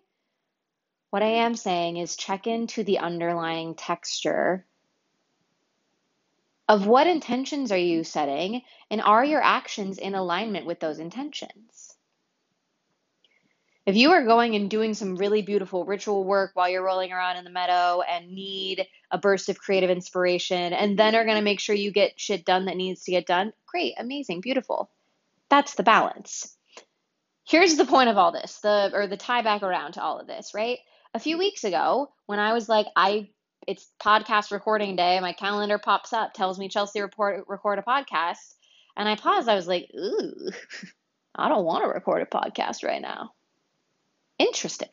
What 1.15 1.23
I 1.23 1.45
am 1.45 1.55
saying 1.55 1.95
is 1.95 2.17
check 2.17 2.45
into 2.45 2.83
the 2.83 2.99
underlying 2.99 3.75
texture 3.75 4.65
of 6.67 6.87
what 6.87 7.07
intentions 7.07 7.71
are 7.71 7.77
you 7.77 8.03
setting 8.03 8.63
and 8.91 9.01
are 9.01 9.23
your 9.23 9.41
actions 9.41 9.97
in 9.97 10.13
alignment 10.13 10.65
with 10.65 10.81
those 10.81 10.99
intentions? 10.99 11.95
If 13.85 13.95
you 13.95 14.11
are 14.11 14.25
going 14.25 14.55
and 14.55 14.69
doing 14.69 14.93
some 14.93 15.15
really 15.15 15.41
beautiful 15.41 15.85
ritual 15.85 16.25
work 16.25 16.51
while 16.53 16.67
you're 16.67 16.83
rolling 16.83 17.13
around 17.13 17.37
in 17.37 17.45
the 17.45 17.49
meadow 17.49 18.01
and 18.01 18.33
need 18.33 18.85
a 19.09 19.17
burst 19.17 19.47
of 19.47 19.57
creative 19.57 19.89
inspiration 19.89 20.73
and 20.73 20.99
then 20.99 21.15
are 21.15 21.23
going 21.23 21.37
to 21.37 21.41
make 21.41 21.61
sure 21.61 21.77
you 21.77 21.93
get 21.93 22.19
shit 22.19 22.43
done 22.43 22.65
that 22.65 22.75
needs 22.75 23.05
to 23.05 23.11
get 23.11 23.25
done, 23.25 23.53
great, 23.67 23.93
amazing, 23.97 24.41
beautiful. 24.41 24.89
That's 25.47 25.75
the 25.75 25.83
balance. 25.83 26.57
Here's 27.47 27.77
the 27.77 27.85
point 27.85 28.09
of 28.09 28.17
all 28.17 28.33
this, 28.33 28.59
the 28.59 28.91
or 28.93 29.07
the 29.07 29.15
tie 29.15 29.43
back 29.43 29.63
around 29.63 29.93
to 29.93 30.03
all 30.03 30.19
of 30.19 30.27
this, 30.27 30.53
right? 30.53 30.79
A 31.15 31.19
few 31.19 31.37
weeks 31.37 31.63
ago, 31.63 32.11
when 32.27 32.39
I 32.39 32.53
was 32.53 32.69
like, 32.69 32.85
I 32.95 33.29
it's 33.65 33.89
podcast 33.99 34.51
recording 34.51 34.95
day, 34.95 35.19
my 35.19 35.33
calendar 35.33 35.79
pops 35.79 36.13
up, 36.13 36.33
tells 36.33 36.59
me 36.59 36.69
Chelsea 36.69 37.01
report 37.01 37.45
record 37.47 37.79
a 37.79 37.81
podcast, 37.81 38.53
and 38.95 39.09
I 39.09 39.15
paused. 39.15 39.49
I 39.49 39.55
was 39.55 39.67
like, 39.67 39.89
ooh, 39.95 40.51
I 41.35 41.49
don't 41.49 41.65
want 41.65 41.83
to 41.83 41.89
record 41.89 42.21
a 42.21 42.25
podcast 42.25 42.83
right 42.83 43.01
now 43.01 43.31
interesting. 44.39 44.89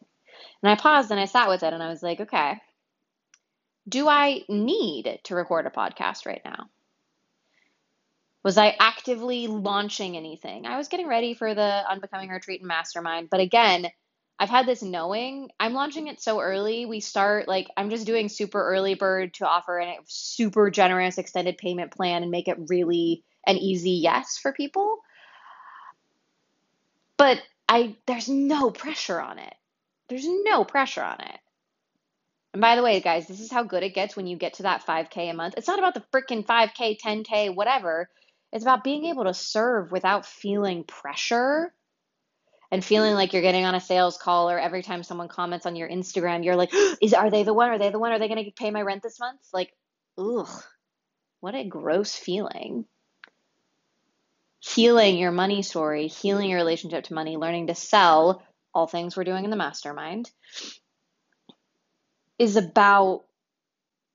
And 0.62 0.70
I 0.70 0.76
paused 0.76 1.10
and 1.10 1.20
I 1.20 1.24
sat 1.24 1.48
with 1.48 1.62
it 1.62 1.72
and 1.72 1.82
I 1.82 1.88
was 1.88 2.02
like, 2.02 2.20
okay, 2.20 2.60
do 3.88 4.08
I 4.08 4.42
need 4.48 5.20
to 5.24 5.34
record 5.34 5.66
a 5.66 5.70
podcast 5.70 6.26
right 6.26 6.42
now? 6.44 6.68
Was 8.44 8.58
I 8.58 8.76
actively 8.78 9.46
launching 9.46 10.16
anything? 10.16 10.66
I 10.66 10.76
was 10.76 10.88
getting 10.88 11.06
ready 11.06 11.34
for 11.34 11.54
the 11.54 11.82
Unbecoming 11.88 12.28
Retreat 12.28 12.60
and 12.60 12.68
Mastermind, 12.68 13.28
but 13.30 13.40
again, 13.40 13.86
I've 14.38 14.50
had 14.50 14.66
this 14.66 14.82
knowing 14.82 15.50
I'm 15.60 15.72
launching 15.72 16.08
it 16.08 16.20
so 16.20 16.40
early. 16.40 16.84
We 16.86 17.00
start 17.00 17.46
like 17.46 17.68
I'm 17.76 17.90
just 17.90 18.06
doing 18.06 18.28
super 18.28 18.60
early 18.60 18.94
bird 18.94 19.34
to 19.34 19.48
offer 19.48 19.78
a 19.78 19.98
super 20.06 20.70
generous 20.70 21.18
extended 21.18 21.58
payment 21.58 21.92
plan 21.92 22.22
and 22.22 22.30
make 22.30 22.48
it 22.48 22.58
really 22.68 23.22
an 23.46 23.56
easy 23.56 23.92
yes 23.92 24.38
for 24.38 24.52
people. 24.52 24.98
But 27.16 27.40
I 27.68 27.96
there's 28.06 28.28
no 28.28 28.70
pressure 28.70 29.20
on 29.20 29.38
it. 29.38 29.54
There's 30.08 30.26
no 30.26 30.64
pressure 30.64 31.02
on 31.02 31.20
it. 31.20 31.38
And 32.52 32.60
by 32.60 32.76
the 32.76 32.82
way, 32.82 33.00
guys, 33.00 33.26
this 33.26 33.40
is 33.40 33.50
how 33.50 33.62
good 33.62 33.82
it 33.82 33.94
gets 33.94 34.14
when 34.14 34.26
you 34.26 34.36
get 34.36 34.54
to 34.54 34.64
that 34.64 34.84
5K 34.84 35.30
a 35.30 35.34
month. 35.34 35.54
It's 35.56 35.68
not 35.68 35.78
about 35.78 35.94
the 35.94 36.04
freaking 36.12 36.44
5K, 36.44 36.98
10K, 37.00 37.54
whatever. 37.54 38.10
It's 38.52 38.64
about 38.64 38.84
being 38.84 39.06
able 39.06 39.24
to 39.24 39.32
serve 39.32 39.90
without 39.90 40.26
feeling 40.26 40.84
pressure 40.84 41.72
and 42.72 42.84
feeling 42.84 43.14
like 43.14 43.32
you're 43.32 43.42
getting 43.42 43.66
on 43.66 43.76
a 43.76 43.80
sales 43.80 44.16
call 44.16 44.50
or 44.50 44.58
every 44.58 44.82
time 44.82 45.04
someone 45.04 45.28
comments 45.28 45.66
on 45.66 45.76
your 45.76 45.88
Instagram, 45.88 46.44
you're 46.44 46.56
like, 46.56 46.72
is 47.00 47.14
are 47.14 47.30
they 47.30 47.44
the 47.44 47.54
one? 47.54 47.68
Are 47.68 47.78
they 47.78 47.90
the 47.90 48.00
one? 48.00 48.10
Are 48.10 48.18
they 48.18 48.28
going 48.28 48.44
to 48.44 48.50
pay 48.50 48.70
my 48.70 48.82
rent 48.82 49.02
this 49.04 49.20
month? 49.20 49.40
Like, 49.52 49.72
ugh, 50.18 50.48
what 51.40 51.54
a 51.54 51.64
gross 51.64 52.16
feeling 52.16 52.86
healing 54.64 55.18
your 55.18 55.32
money 55.32 55.62
story, 55.62 56.06
healing 56.06 56.48
your 56.48 56.58
relationship 56.58 57.04
to 57.04 57.14
money, 57.14 57.36
learning 57.36 57.66
to 57.66 57.74
sell, 57.74 58.42
all 58.72 58.86
things 58.86 59.16
we're 59.16 59.24
doing 59.24 59.44
in 59.44 59.50
the 59.50 59.56
mastermind, 59.56 60.30
is 62.38 62.56
about 62.56 63.24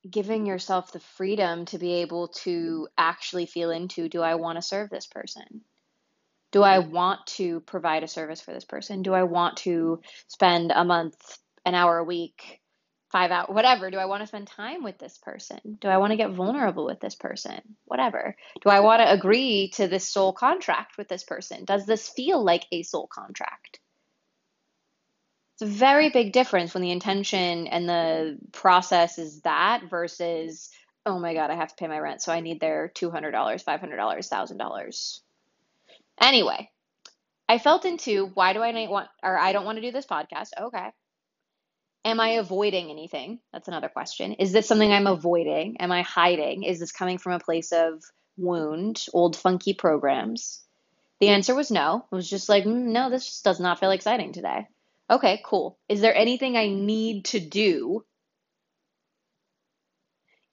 giving 0.09 0.45
yourself 0.45 0.93
the 0.93 1.01
freedom 1.01 1.65
to 1.65 1.77
be 1.77 1.95
able 1.95 2.29
to 2.29 2.87
actually 2.97 3.45
feel 3.45 3.71
into 3.71 4.07
do 4.07 4.21
I 4.21 4.35
want 4.35 4.57
to 4.57 4.61
serve 4.61 4.89
this 4.89 5.05
person? 5.05 5.61
Do 6.51 6.63
I 6.63 6.79
want 6.79 7.25
to 7.37 7.59
provide 7.61 8.03
a 8.03 8.07
service 8.07 8.41
for 8.41 8.53
this 8.53 8.65
person? 8.65 9.01
Do 9.01 9.13
I 9.13 9.23
want 9.23 9.57
to 9.57 10.01
spend 10.27 10.71
a 10.73 10.85
month, 10.85 11.15
an 11.65 11.75
hour 11.75 11.97
a 11.97 12.03
week 12.03 12.61
five 13.11 13.31
hours, 13.31 13.47
whatever. 13.49 13.89
Do 13.89 13.97
I 13.97 14.05
want 14.05 14.21
to 14.21 14.27
spend 14.27 14.47
time 14.47 14.83
with 14.83 14.97
this 14.97 15.17
person? 15.17 15.77
Do 15.79 15.87
I 15.87 15.97
want 15.97 16.11
to 16.11 16.17
get 16.17 16.31
vulnerable 16.31 16.85
with 16.85 16.99
this 16.99 17.15
person? 17.15 17.59
Whatever. 17.85 18.35
Do 18.63 18.69
I 18.69 18.81
want 18.81 19.01
to 19.01 19.11
agree 19.11 19.71
to 19.75 19.87
this 19.87 20.07
soul 20.07 20.33
contract 20.33 20.97
with 20.97 21.07
this 21.07 21.23
person? 21.23 21.65
Does 21.65 21.85
this 21.85 22.09
feel 22.09 22.43
like 22.43 22.65
a 22.71 22.83
soul 22.83 23.07
contract? 23.07 23.79
It's 25.55 25.63
a 25.63 25.65
very 25.65 26.09
big 26.09 26.33
difference 26.33 26.73
when 26.73 26.83
the 26.83 26.91
intention 26.91 27.67
and 27.67 27.89
the 27.89 28.37
process 28.51 29.17
is 29.17 29.41
that 29.41 29.89
versus, 29.89 30.69
oh 31.05 31.17
my 31.17 31.33
God, 31.33 31.49
I 31.49 31.55
have 31.55 31.69
to 31.69 31.75
pay 31.75 31.87
my 31.87 31.97
rent, 31.97 32.21
so 32.21 32.31
I 32.31 32.41
need 32.41 32.59
their 32.59 32.91
$200, 32.93 33.31
$500, 33.33 33.63
$1,000. 33.63 35.19
Anyway, 36.19 36.69
I 37.47 37.59
felt 37.59 37.85
into 37.85 38.27
why 38.33 38.53
do 38.53 38.61
I 38.61 38.71
not 38.71 38.89
want, 38.89 39.09
or 39.23 39.37
I 39.37 39.51
don't 39.53 39.65
want 39.65 39.77
to 39.77 39.81
do 39.81 39.91
this 39.91 40.05
podcast. 40.05 40.49
Okay. 40.59 40.91
Am 42.05 42.19
I 42.19 42.29
avoiding 42.29 42.89
anything? 42.89 43.39
That's 43.51 43.67
another 43.67 43.89
question. 43.89 44.33
Is 44.33 44.51
this 44.51 44.67
something 44.67 44.91
I'm 44.91 45.07
avoiding? 45.07 45.77
Am 45.77 45.91
I 45.91 46.03
hiding? 46.03 46.63
Is 46.63 46.79
this 46.79 46.91
coming 46.91 47.17
from 47.17 47.33
a 47.33 47.39
place 47.39 47.71
of 47.71 48.01
wound, 48.37 49.05
old 49.13 49.35
funky 49.35 49.73
programs? 49.73 50.63
The 51.19 51.29
answer 51.29 51.55
was 51.55 51.71
no. 51.71 52.05
It 52.11 52.15
was 52.15 52.29
just 52.29 52.47
like, 52.47 52.63
mm, 52.63 52.91
no, 52.91 53.09
this 53.09 53.25
just 53.25 53.43
does 53.43 53.59
not 53.59 53.79
feel 53.79 53.91
exciting 53.91 54.31
today. 54.31 54.67
Okay, 55.09 55.41
cool. 55.45 55.77
Is 55.89 56.01
there 56.01 56.15
anything 56.15 56.55
I 56.55 56.67
need 56.67 57.25
to 57.25 57.39
do 57.39 58.05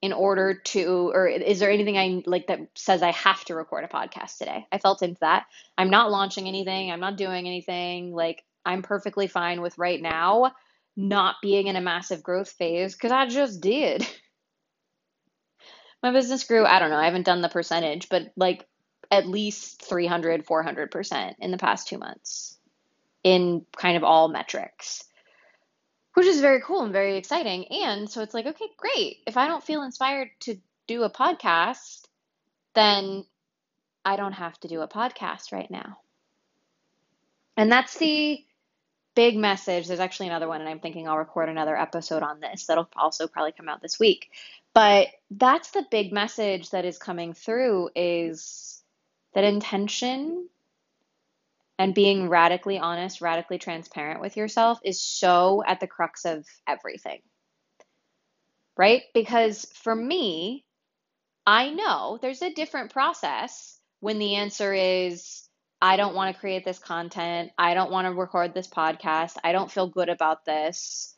in 0.04 0.12
order 0.12 0.52
to, 0.52 1.11
or 1.14 1.26
is 1.26 1.61
there 1.61 1.70
anything 1.70 1.96
I 1.96 2.23
like 2.26 2.49
that 2.49 2.61
says 2.75 3.02
I 3.02 3.12
have 3.12 3.42
to 3.46 3.54
record 3.54 3.84
a 3.84 3.88
podcast 3.88 4.37
today? 4.37 4.66
I 4.70 4.76
felt 4.76 5.00
into 5.00 5.20
that. 5.20 5.46
I'm 5.78 5.88
not 5.88 6.11
launching 6.11 6.46
anything. 6.46 6.90
I'm 6.90 7.00
not 7.00 7.16
doing 7.16 7.46
anything. 7.46 8.12
Like, 8.12 8.44
I'm 8.66 8.82
perfectly 8.82 9.28
fine 9.28 9.62
with 9.62 9.78
right 9.78 10.02
now 10.02 10.52
not 10.94 11.37
being 11.40 11.68
in 11.68 11.76
a 11.76 11.80
massive 11.80 12.23
growth 12.23 12.50
phase 12.50 12.92
because 12.92 13.12
I 13.12 13.26
just 13.28 13.62
did. 13.62 14.06
My 16.02 16.12
business 16.12 16.44
grew, 16.44 16.66
I 16.66 16.80
don't 16.80 16.90
know, 16.90 16.99
I 16.99 17.06
haven't 17.06 17.25
done 17.25 17.40
the 17.40 17.49
percentage, 17.49 18.11
but 18.11 18.30
like 18.37 18.66
at 19.11 19.26
least 19.26 19.80
300, 19.80 20.44
400% 20.44 21.34
in 21.38 21.50
the 21.50 21.56
past 21.56 21.88
two 21.88 21.96
months 21.96 22.58
in 23.23 23.64
kind 23.75 23.96
of 23.96 24.04
all 24.04 24.28
metrics, 24.28 25.04
which 26.14 26.26
is 26.26 26.40
very 26.40 26.61
cool 26.61 26.83
and 26.83 26.92
very 26.92 27.16
exciting. 27.16 27.66
And 27.66 28.09
so 28.09 28.23
it's 28.23 28.35
like, 28.35 28.47
okay, 28.47 28.66
great. 28.76 29.18
If 29.26 29.37
I 29.37 29.47
don't 29.47 29.62
feel 29.62 29.83
inspired 29.83 30.30
to 30.40 30.56
do 30.87 31.02
a 31.02 31.11
podcast, 31.11 32.06
then 32.75 33.25
I 34.04 34.16
don't 34.16 34.33
have 34.33 34.59
to 34.61 34.68
do 34.68 34.80
a 34.80 34.88
podcast 34.88 35.52
right 35.52 35.71
now. 35.71 35.99
And 37.56 37.71
that's 37.71 37.97
the 37.99 38.44
big 39.14 39.37
message. 39.37 39.87
There's 39.87 40.00
actually 40.00 40.28
another 40.28 40.49
one, 40.49 40.61
and 40.61 40.68
I'm 40.68 40.80
thinking 40.80 41.09
I'll 41.09 41.18
record 41.18 41.49
another 41.49 41.76
episode 41.76 42.23
on 42.23 42.40
this 42.40 42.66
that'll 42.66 42.88
also 42.97 43.26
probably 43.26 43.52
come 43.52 43.68
out 43.68 43.80
this 43.80 43.99
week. 43.99 44.30
But 44.73 45.09
that's 45.30 45.71
the 45.71 45.87
big 45.88 46.12
message 46.12 46.71
that 46.71 46.85
is 46.85 46.99
coming 46.99 47.33
through 47.33 47.90
is 47.94 48.83
that 49.35 49.44
intention 49.44 50.49
and 51.78 51.95
being 51.95 52.28
radically 52.28 52.78
honest, 52.78 53.21
radically 53.21 53.59
transparent 53.59 54.21
with 54.21 54.37
yourself 54.37 54.78
is 54.85 55.02
so 55.02 55.62
at 55.66 55.81
the 55.81 55.87
crux 55.87 56.25
of 56.25 56.47
everything. 56.66 57.21
Right? 58.76 59.02
Because 59.12 59.66
for 59.75 59.95
me, 59.95 60.64
I 61.47 61.71
know 61.71 62.19
there's 62.21 62.43
a 62.43 62.52
different 62.52 62.93
process 62.93 63.78
when 64.00 64.19
the 64.19 64.37
answer 64.37 64.73
is 64.73 65.49
I 65.81 65.97
don't 65.97 66.14
want 66.14 66.35
to 66.35 66.40
create 66.40 66.64
this 66.64 66.78
content. 66.78 67.50
I 67.59 67.75
don't 67.75 67.90
want 67.90 68.07
to 68.07 68.12
record 68.12 68.54
this 68.54 68.69
podcast. 68.69 69.37
I 69.45 69.52
don't 69.52 69.71
feel 69.71 69.87
good 69.87 70.09
about 70.09 70.45
this. 70.45 71.14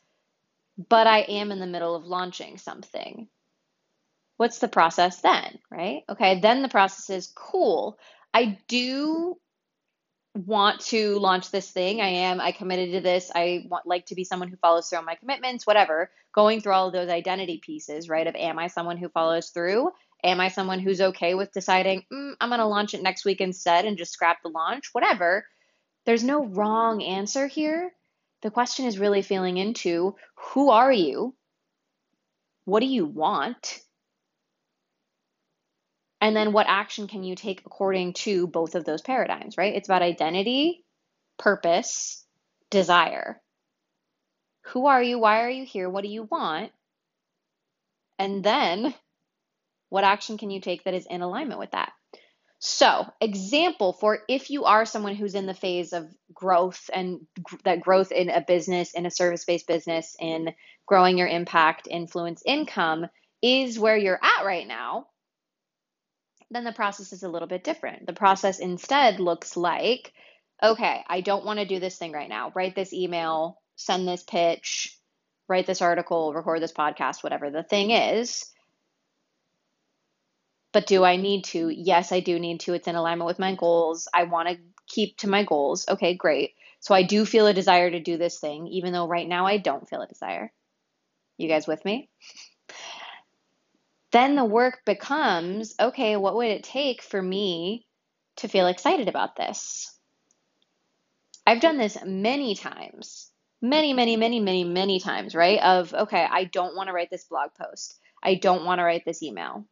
But 0.89 1.07
I 1.07 1.19
am 1.19 1.51
in 1.51 1.59
the 1.59 1.65
middle 1.65 1.95
of 1.95 2.05
launching 2.05 2.57
something. 2.57 3.29
What's 4.35 4.59
the 4.59 4.67
process 4.67 5.21
then, 5.21 5.57
right? 5.71 6.03
Okay, 6.09 6.39
then 6.41 6.61
the 6.61 6.69
process 6.69 7.09
is 7.09 7.33
cool. 7.33 7.97
I 8.33 8.59
do 8.67 9.37
want 10.37 10.79
to 10.81 11.19
launch 11.19 11.51
this 11.51 11.69
thing. 11.69 12.01
I 12.01 12.07
am, 12.07 12.39
I 12.39 12.51
committed 12.51 12.91
to 12.93 13.01
this. 13.01 13.31
I 13.33 13.65
want 13.69 13.85
like 13.85 14.05
to 14.07 14.15
be 14.15 14.23
someone 14.23 14.47
who 14.49 14.57
follows 14.57 14.89
through 14.89 14.99
on 14.99 15.05
my 15.05 15.15
commitments, 15.15 15.67
whatever. 15.67 16.11
Going 16.33 16.61
through 16.61 16.73
all 16.73 16.87
of 16.87 16.93
those 16.93 17.09
identity 17.09 17.59
pieces, 17.63 18.09
right? 18.09 18.27
Of 18.27 18.35
am 18.35 18.59
I 18.59 18.67
someone 18.67 18.97
who 18.97 19.09
follows 19.09 19.49
through? 19.49 19.91
Am 20.23 20.39
I 20.39 20.49
someone 20.49 20.79
who's 20.79 21.01
okay 21.01 21.35
with 21.35 21.51
deciding, 21.51 22.03
mm, 22.11 22.33
I'm 22.39 22.49
going 22.49 22.59
to 22.59 22.65
launch 22.65 22.93
it 22.93 23.03
next 23.03 23.25
week 23.25 23.41
instead 23.41 23.85
and 23.85 23.97
just 23.97 24.13
scrap 24.13 24.41
the 24.41 24.49
launch? 24.49 24.89
Whatever. 24.93 25.45
There's 26.05 26.23
no 26.23 26.45
wrong 26.45 27.03
answer 27.03 27.47
here. 27.47 27.91
The 28.41 28.51
question 28.51 28.85
is 28.85 28.99
really 28.99 29.21
feeling 29.21 29.57
into 29.57 30.15
who 30.35 30.69
are 30.69 30.91
you? 30.91 31.35
What 32.65 32.79
do 32.81 32.85
you 32.85 33.05
want? 33.05 33.79
And 36.19 36.35
then 36.35 36.51
what 36.51 36.67
action 36.67 37.07
can 37.07 37.23
you 37.23 37.35
take 37.35 37.61
according 37.65 38.13
to 38.13 38.47
both 38.47 38.75
of 38.75 38.85
those 38.85 39.01
paradigms, 39.01 39.57
right? 39.57 39.75
It's 39.75 39.87
about 39.87 40.01
identity, 40.01 40.83
purpose, 41.37 42.25
desire. 42.69 43.39
Who 44.67 44.87
are 44.87 45.01
you? 45.01 45.19
Why 45.19 45.43
are 45.43 45.49
you 45.49 45.65
here? 45.65 45.89
What 45.89 46.03
do 46.03 46.09
you 46.09 46.23
want? 46.23 46.71
And 48.19 48.43
then 48.43 48.93
what 49.89 50.03
action 50.03 50.37
can 50.37 50.49
you 50.49 50.59
take 50.59 50.83
that 50.83 50.93
is 50.93 51.05
in 51.05 51.21
alignment 51.21 51.59
with 51.59 51.71
that? 51.71 51.93
So, 52.59 53.05
example 53.21 53.93
for 53.93 54.19
if 54.27 54.49
you 54.49 54.65
are 54.65 54.85
someone 54.85 55.13
who's 55.13 55.35
in 55.35 55.45
the 55.45 55.53
phase 55.53 55.93
of 55.93 56.11
growth 56.33 56.89
and 56.91 57.27
that 57.65 57.81
growth 57.81 58.11
in 58.11 58.29
a 58.29 58.41
business, 58.41 58.95
in 58.95 59.05
a 59.05 59.11
service 59.11 59.45
based 59.45 59.67
business, 59.67 60.15
in 60.19 60.53
growing 60.87 61.19
your 61.19 61.27
impact, 61.27 61.87
influence, 61.89 62.41
income 62.45 63.05
is 63.43 63.77
where 63.77 63.95
you're 63.95 64.19
at 64.21 64.43
right 64.43 64.67
now, 64.67 65.05
then 66.51 66.63
the 66.63 66.71
process 66.71 67.13
is 67.13 67.23
a 67.23 67.29
little 67.29 67.47
bit 67.47 67.63
different. 67.63 68.05
The 68.07 68.13
process 68.13 68.59
instead 68.59 69.19
looks 69.19 69.57
like 69.57 70.13
okay, 70.63 71.03
I 71.07 71.21
don't 71.21 71.45
want 71.45 71.59
to 71.59 71.65
do 71.65 71.79
this 71.79 71.97
thing 71.97 72.11
right 72.11 72.29
now. 72.29 72.51
Write 72.55 72.75
this 72.75 72.93
email, 72.93 73.61
send 73.75 74.07
this 74.07 74.23
pitch, 74.23 74.97
write 75.47 75.67
this 75.67 75.81
article, 75.81 76.33
record 76.33 76.61
this 76.61 76.73
podcast, 76.73 77.23
whatever 77.23 77.49
the 77.49 77.63
thing 77.63 77.91
is. 77.91 78.45
But 80.73 80.87
do 80.87 81.03
I 81.03 81.15
need 81.15 81.45
to? 81.45 81.69
Yes, 81.69 82.11
I 82.11 82.19
do 82.19 82.39
need 82.39 82.61
to. 82.61 82.73
It's 82.73 82.87
in 82.87 82.95
alignment 82.95 83.27
with 83.27 83.39
my 83.39 83.55
goals. 83.55 84.07
I 84.13 84.23
want 84.23 84.49
to 84.49 84.57
keep 84.87 85.17
to 85.17 85.29
my 85.29 85.43
goals. 85.43 85.87
Okay, 85.87 86.15
great. 86.15 86.53
So 86.79 86.93
I 86.93 87.03
do 87.03 87.25
feel 87.25 87.47
a 87.47 87.53
desire 87.53 87.89
to 87.89 87.99
do 87.99 88.17
this 88.17 88.39
thing, 88.39 88.67
even 88.67 88.93
though 88.93 89.07
right 89.07 89.27
now 89.27 89.45
I 89.45 89.57
don't 89.57 89.87
feel 89.87 90.01
a 90.01 90.07
desire. 90.07 90.51
You 91.37 91.47
guys 91.47 91.67
with 91.67 91.83
me? 91.85 92.09
Then 94.11 94.35
the 94.35 94.45
work 94.45 94.81
becomes 94.85 95.75
okay, 95.79 96.15
what 96.15 96.35
would 96.35 96.47
it 96.47 96.63
take 96.63 97.01
for 97.01 97.21
me 97.21 97.85
to 98.37 98.47
feel 98.47 98.67
excited 98.67 99.07
about 99.07 99.35
this? 99.35 99.93
I've 101.45 101.61
done 101.61 101.77
this 101.77 101.97
many 102.05 102.55
times, 102.55 103.31
many, 103.61 103.93
many, 103.93 104.17
many, 104.17 104.39
many, 104.39 104.65
many 104.65 104.99
times, 104.99 105.33
right? 105.33 105.59
Of, 105.61 105.93
okay, 105.93 106.27
I 106.29 106.43
don't 106.43 106.75
want 106.75 106.87
to 106.87 106.93
write 106.93 107.09
this 107.09 107.23
blog 107.23 107.51
post. 107.59 107.97
I 108.21 108.35
don't 108.35 108.65
want 108.65 108.79
to 108.79 108.83
write 108.83 109.05
this 109.05 109.23
email. 109.23 109.65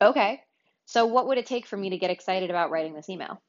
Okay. 0.00 0.40
So, 0.86 1.06
what 1.06 1.28
would 1.28 1.38
it 1.38 1.46
take 1.46 1.66
for 1.66 1.76
me 1.76 1.90
to 1.90 1.98
get 1.98 2.10
excited 2.10 2.50
about 2.50 2.70
writing 2.70 2.94
this 2.94 3.10
email? 3.10 3.42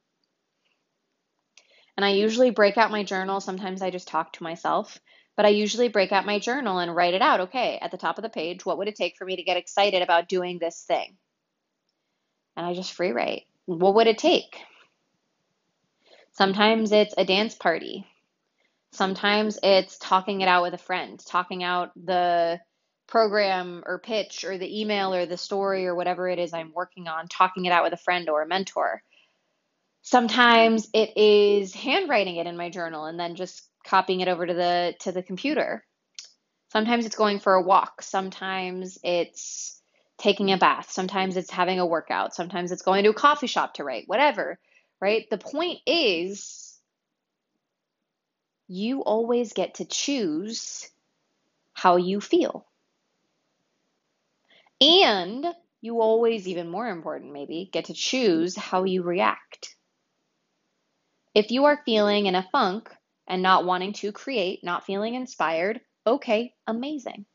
And 1.96 2.06
I 2.06 2.10
usually 2.10 2.52
break 2.52 2.78
out 2.78 2.92
my 2.92 3.04
journal. 3.04 3.40
Sometimes 3.40 3.82
I 3.82 3.90
just 3.90 4.08
talk 4.08 4.34
to 4.34 4.44
myself, 4.44 5.00
but 5.36 5.46
I 5.46 5.50
usually 5.50 5.88
break 5.88 6.12
out 6.12 6.26
my 6.26 6.40
journal 6.40 6.80
and 6.80 6.96
write 6.96 7.14
it 7.14 7.22
out. 7.22 7.42
Okay, 7.42 7.80
at 7.82 7.92
the 7.92 7.98
top 7.98 8.18
of 8.18 8.24
the 8.24 8.30
page, 8.30 8.66
what 8.66 8.78
would 8.78 8.88
it 8.88 8.96
take 8.96 9.18
for 9.18 9.26
me 9.26 9.36
to 9.36 9.44
get 9.44 9.58
excited 9.58 10.02
about 10.02 10.30
doing 10.30 10.60
this 10.60 10.84
thing? 10.84 11.18
And 12.56 12.66
I 12.66 12.74
just 12.74 12.94
free 12.94 13.12
write. 13.12 13.44
What 13.66 13.96
would 13.96 14.08
it 14.08 14.18
take? 14.18 14.58
Sometimes 16.34 16.92
it's 16.92 17.14
a 17.18 17.26
dance 17.26 17.56
party. 17.56 18.06
Sometimes 18.92 19.58
it's 19.64 19.98
talking 19.98 20.42
it 20.42 20.48
out 20.48 20.64
with 20.64 20.74
a 20.74 20.78
friend, 20.78 21.20
talking 21.26 21.64
out 21.64 21.92
the 21.96 22.60
program 23.08 23.84
or 23.86 24.00
pitch 24.00 24.44
or 24.44 24.58
the 24.58 24.82
email 24.82 25.14
or 25.14 25.26
the 25.26 25.38
story 25.38 25.86
or 25.86 25.96
whatever 25.96 26.28
it 26.30 26.40
is 26.40 26.54
I'm 26.54 26.72
working 26.74 27.08
on, 27.08 27.28
talking 27.28 27.66
it 27.66 27.72
out 27.72 27.84
with 27.84 27.94
a 27.94 27.98
friend 27.98 28.30
or 28.30 28.42
a 28.42 28.48
mentor. 28.48 29.02
Sometimes 30.02 30.90
it 30.94 31.18
is 31.18 31.74
handwriting 31.74 32.38
it 32.38 32.48
in 32.48 32.58
my 32.58 32.70
journal 32.70 33.06
and 33.06 33.20
then 33.20 33.36
just 33.36 33.68
copying 33.84 34.22
it 34.22 34.28
over 34.28 34.46
to 34.46 34.54
the 34.54 34.96
to 35.02 35.12
the 35.12 35.24
computer. 35.24 35.84
Sometimes 36.72 37.06
it's 37.06 37.16
going 37.16 37.40
for 37.40 37.54
a 37.54 37.64
walk, 37.64 38.02
sometimes 38.02 38.98
it's 39.04 39.82
taking 40.18 40.52
a 40.52 40.58
bath, 40.58 40.92
sometimes 40.92 41.36
it's 41.36 41.52
having 41.52 41.80
a 41.80 41.86
workout, 41.86 42.34
sometimes 42.34 42.72
it's 42.72 42.84
going 42.84 43.04
to 43.04 43.10
a 43.10 43.14
coffee 43.14 43.48
shop 43.48 43.74
to 43.74 43.84
write, 43.84 44.04
whatever, 44.08 44.58
right? 45.02 45.30
The 45.30 45.38
point 45.38 45.80
is 45.86 46.80
you 48.68 49.02
always 49.02 49.52
get 49.52 49.76
to 49.76 49.86
choose 49.86 50.90
how 51.74 51.98
you 51.98 52.22
feel. 52.22 52.66
And 54.80 55.46
you 55.82 56.00
always, 56.00 56.48
even 56.48 56.70
more 56.70 56.88
important 56.88 57.34
maybe, 57.34 57.70
get 57.74 57.86
to 57.86 57.94
choose 57.94 58.56
how 58.56 58.84
you 58.84 59.04
react. 59.04 59.76
If 61.34 61.52
you 61.52 61.66
are 61.66 61.82
feeling 61.86 62.28
in 62.28 62.36
a 62.36 62.48
funk 62.52 62.90
and 63.32 63.42
not 63.42 63.64
wanting 63.66 63.94
to 63.94 64.12
create, 64.12 64.62
not 64.62 64.86
feeling 64.86 65.16
inspired, 65.16 65.80
okay, 66.06 66.54
amazing. 66.68 67.26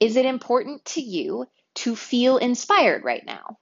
Is 0.00 0.16
it 0.16 0.26
important 0.26 0.84
to 0.86 1.00
you 1.00 1.46
to 1.76 1.94
feel 1.94 2.36
inspired 2.36 3.04
right 3.04 3.24
now? 3.24 3.58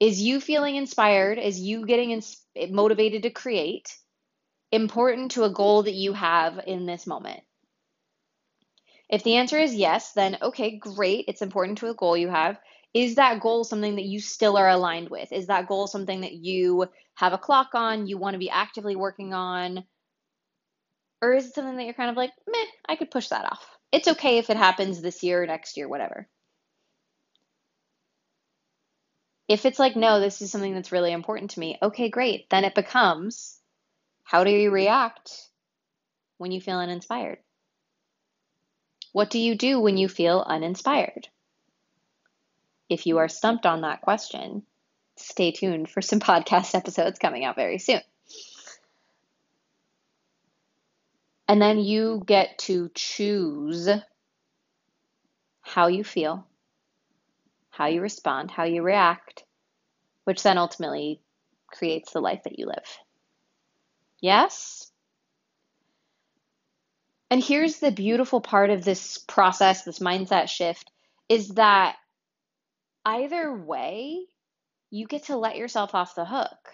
Is 0.00 0.20
you 0.20 0.40
feeling 0.40 0.74
inspired? 0.74 1.38
Is 1.38 1.60
you 1.60 1.86
getting 1.86 2.10
ins- 2.10 2.44
motivated 2.70 3.22
to 3.22 3.30
create 3.30 3.96
important 4.72 5.30
to 5.32 5.44
a 5.44 5.50
goal 5.50 5.84
that 5.84 5.94
you 5.94 6.12
have 6.12 6.58
in 6.66 6.84
this 6.84 7.06
moment? 7.06 7.40
If 9.08 9.22
the 9.22 9.36
answer 9.36 9.58
is 9.58 9.76
yes, 9.76 10.12
then 10.12 10.38
okay, 10.42 10.76
great. 10.76 11.26
It's 11.28 11.42
important 11.42 11.78
to 11.78 11.90
a 11.90 11.94
goal 11.94 12.16
you 12.16 12.28
have. 12.30 12.58
Is 12.94 13.14
that 13.14 13.40
goal 13.40 13.64
something 13.64 13.96
that 13.96 14.04
you 14.04 14.20
still 14.20 14.56
are 14.56 14.68
aligned 14.68 15.08
with? 15.08 15.32
Is 15.32 15.46
that 15.46 15.66
goal 15.66 15.86
something 15.86 16.20
that 16.20 16.34
you 16.34 16.88
have 17.14 17.32
a 17.32 17.38
clock 17.38 17.70
on, 17.74 18.06
you 18.06 18.18
want 18.18 18.34
to 18.34 18.38
be 18.38 18.50
actively 18.50 18.96
working 18.96 19.32
on? 19.32 19.84
Or 21.22 21.32
is 21.32 21.46
it 21.46 21.54
something 21.54 21.76
that 21.76 21.84
you're 21.84 21.94
kind 21.94 22.10
of 22.10 22.16
like, 22.16 22.32
meh, 22.48 22.66
I 22.88 22.96
could 22.96 23.10
push 23.10 23.28
that 23.28 23.44
off? 23.44 23.66
It's 23.92 24.08
okay 24.08 24.38
if 24.38 24.50
it 24.50 24.56
happens 24.56 25.00
this 25.00 25.22
year, 25.22 25.46
next 25.46 25.76
year, 25.76 25.88
whatever. 25.88 26.28
If 29.48 29.64
it's 29.66 29.78
like, 29.78 29.96
no, 29.96 30.20
this 30.20 30.42
is 30.42 30.50
something 30.50 30.74
that's 30.74 30.92
really 30.92 31.12
important 31.12 31.52
to 31.52 31.60
me, 31.60 31.78
okay, 31.82 32.08
great. 32.08 32.48
Then 32.50 32.64
it 32.64 32.74
becomes, 32.74 33.58
how 34.24 34.44
do 34.44 34.50
you 34.50 34.70
react 34.70 35.32
when 36.38 36.52
you 36.52 36.60
feel 36.60 36.78
uninspired? 36.78 37.38
What 39.12 39.30
do 39.30 39.38
you 39.38 39.54
do 39.54 39.78
when 39.78 39.96
you 39.96 40.08
feel 40.08 40.40
uninspired? 40.46 41.28
If 42.92 43.06
you 43.06 43.16
are 43.18 43.28
stumped 43.28 43.64
on 43.64 43.80
that 43.80 44.02
question, 44.02 44.64
stay 45.16 45.50
tuned 45.50 45.88
for 45.88 46.02
some 46.02 46.20
podcast 46.30 46.74
episodes 46.74 47.18
coming 47.18 47.42
out 47.42 47.56
very 47.56 47.78
soon. 47.78 48.02
And 51.48 51.60
then 51.60 51.78
you 51.78 52.22
get 52.26 52.58
to 52.60 52.90
choose 52.94 53.88
how 55.62 55.86
you 55.86 56.04
feel, 56.04 56.46
how 57.70 57.86
you 57.86 58.02
respond, 58.02 58.50
how 58.50 58.64
you 58.64 58.82
react, 58.82 59.44
which 60.24 60.42
then 60.42 60.58
ultimately 60.58 61.20
creates 61.68 62.12
the 62.12 62.20
life 62.20 62.42
that 62.44 62.58
you 62.58 62.66
live. 62.66 62.98
Yes? 64.20 64.90
And 67.30 67.42
here's 67.42 67.78
the 67.78 67.90
beautiful 67.90 68.42
part 68.42 68.68
of 68.68 68.84
this 68.84 69.16
process, 69.16 69.84
this 69.84 69.98
mindset 69.98 70.48
shift, 70.48 70.90
is 71.30 71.48
that 71.54 71.96
either 73.04 73.54
way, 73.54 74.24
you 74.90 75.06
get 75.06 75.24
to 75.24 75.36
let 75.36 75.56
yourself 75.56 75.94
off 75.94 76.14
the 76.14 76.24
hook. 76.24 76.72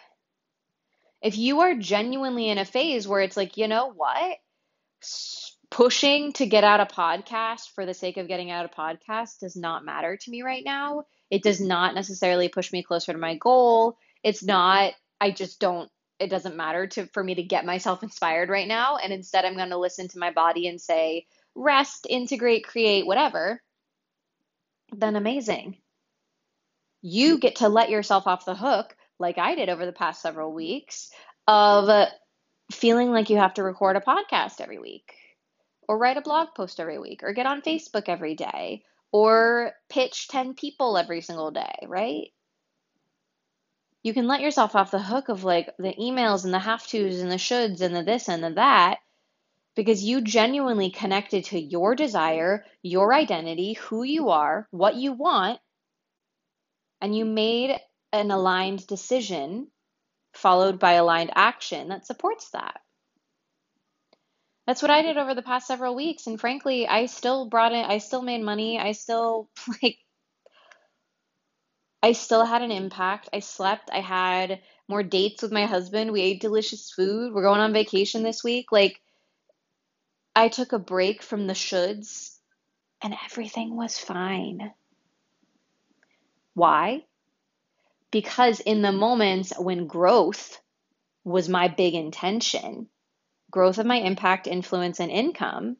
If 1.23 1.37
you 1.37 1.61
are 1.61 1.75
genuinely 1.75 2.49
in 2.49 2.59
a 2.59 2.65
phase 2.65 3.09
where 3.09 3.21
it's 3.21 3.37
like, 3.37 3.57
you 3.57 3.69
know 3.69 3.93
what? 3.93 4.39
Pushing 5.71 6.33
to 6.35 6.47
get 6.47 6.65
out 6.65 6.81
a 6.81 6.87
podcast 6.87 7.71
for 7.75 7.85
the 7.85 7.95
sake 7.95 8.17
of 8.17 8.29
getting 8.29 8.51
out 8.51 8.67
a 8.67 8.69
podcast 8.69 9.41
does 9.41 9.57
not 9.57 9.85
matter 9.85 10.17
to 10.17 10.31
me 10.31 10.43
right 10.43 10.65
now. 10.65 11.05
It 11.31 11.43
does 11.43 11.61
not 11.61 11.95
necessarily 11.95 12.49
push 12.49 12.73
me 12.73 12.83
closer 12.83 13.13
to 13.13 13.19
my 13.19 13.37
goal. 13.37 13.97
It's 14.23 14.43
not, 14.43 14.95
I 15.21 15.31
just 15.31 15.61
don't 15.61 15.91
it 16.19 16.31
doesn't 16.31 16.57
matter 16.57 16.87
to 16.87 17.07
for 17.07 17.23
me 17.23 17.35
to 17.37 17.43
get 17.43 17.65
myself 17.65 18.03
inspired 18.03 18.49
right 18.49 18.67
now 18.67 18.97
and 18.97 19.13
instead 19.13 19.45
I'm 19.45 19.57
going 19.57 19.71
to 19.71 19.79
listen 19.79 20.09
to 20.09 20.19
my 20.19 20.33
body 20.33 20.67
and 20.67 20.81
say 20.81 21.27
rest, 21.55 22.07
integrate, 22.09 22.67
create, 22.67 23.07
whatever, 23.07 23.63
then 24.93 25.17
amazing. 25.17 25.77
You 27.03 27.37
mm. 27.37 27.41
get 27.41 27.57
to 27.57 27.69
let 27.69 27.91
yourself 27.91 28.27
off 28.27 28.45
the 28.45 28.55
hook 28.55 28.97
like 29.19 29.39
I 29.39 29.55
did 29.55 29.69
over 29.69 29.87
the 29.87 29.93
past 29.93 30.23
several 30.23 30.53
weeks 30.53 31.11
of 31.47 31.89
uh, 31.89 32.07
feeling 32.73 33.11
like 33.11 33.31
you 33.31 33.39
have 33.39 33.55
to 33.55 33.63
record 33.63 33.97
a 33.97 34.01
podcast 34.01 34.61
every 34.61 34.79
week 34.79 35.15
or 35.89 35.99
write 35.99 36.17
a 36.17 36.23
blog 36.23 36.49
post 36.55 36.81
every 36.81 36.99
week 36.99 37.23
or 37.23 37.33
get 37.33 37.47
on 37.47 37.63
Facebook 37.63 38.09
every 38.09 38.35
day 38.35 38.83
or 39.11 39.73
pitch 39.89 40.29
10 40.29 40.55
people 40.55 40.99
every 40.99 41.23
single 41.23 41.51
day, 41.51 41.87
right? 41.87 42.29
you 44.03 44.15
can 44.15 44.27
let 44.27 44.41
yourself 44.41 44.75
off 44.75 44.91
the 44.91 44.99
hook 44.99 45.29
of 45.29 45.45
like 45.45 45.69
the 45.79 45.95
emails 46.01 46.45
and 46.45 46.55
the 46.55 46.59
have 46.59 46.87
tos 46.87 47.21
and 47.21 47.31
the 47.31 47.37
shoulds 47.37 47.81
and 47.81 47.95
the 47.95 48.03
this 48.03 48.29
and 48.29 48.43
the 48.43 48.51
that 48.51 48.99
because 49.75 50.03
you 50.03 50.21
genuinely 50.21 50.91
connected 50.91 51.45
to 51.45 51.61
your 51.61 51.95
desire, 51.95 52.65
your 52.83 53.13
identity, 53.13 53.75
who 53.75 54.03
you 54.03 54.31
are, 54.31 54.67
what 54.71 54.97
you 54.97 55.13
want, 55.13 55.61
and 57.01 57.17
you 57.17 57.25
made 57.25 57.79
an 58.13 58.31
aligned 58.31 58.87
decision 58.87 59.69
followed 60.35 60.79
by 60.79 60.93
aligned 60.93 61.31
action 61.35 61.89
that 61.89 62.07
supports 62.07 62.51
that. 62.51 62.81
That's 64.67 64.83
what 64.83 64.91
I 64.91 65.03
did 65.03 65.17
over 65.17 65.35
the 65.35 65.43
past 65.43 65.67
several 65.67 65.95
weeks. 65.95 66.27
And 66.27 66.39
frankly, 66.39 66.87
I 66.87 67.07
still 67.07 67.47
brought 67.49 67.73
in, 67.73 67.85
I 67.85 67.99
still 67.99 68.23
made 68.23 68.43
money. 68.43 68.79
I 68.79 68.93
still, 68.93 69.49
like, 69.83 69.99
I 72.03 72.13
still 72.13 72.45
had 72.45 72.63
an 72.63 72.71
impact. 72.71 73.31
I 73.33 73.41
slept. 73.41 73.91
I 73.93 74.01
had 74.01 74.61
more 74.87 75.03
dates 75.03 75.43
with 75.43 75.53
my 75.53 75.67
husband. 75.67 76.13
We 76.13 76.21
ate 76.21 76.41
delicious 76.41 76.91
food. 76.91 77.33
We're 77.33 77.43
going 77.43 77.61
on 77.61 77.73
vacation 77.73 78.23
this 78.23 78.45
week. 78.45 78.71
Like, 78.71 79.01
I 80.37 80.49
took 80.49 80.73
a 80.73 80.79
break 80.79 81.23
from 81.23 81.47
the 81.47 81.55
shoulds 81.55 82.37
and 83.03 83.15
everything 83.25 83.77
was 83.77 83.99
fine. 83.99 84.73
Why? 86.59 87.05
Because 88.11 88.59
in 88.59 88.83
the 88.83 88.91
moments 88.91 89.57
when 89.57 89.87
growth 89.87 90.61
was 91.23 91.49
my 91.49 91.69
big 91.69 91.95
intention, 91.95 92.89
growth 93.49 93.79
of 93.79 93.87
my 93.87 93.99
impact, 93.99 94.49
influence, 94.49 94.99
and 94.99 95.09
income, 95.13 95.77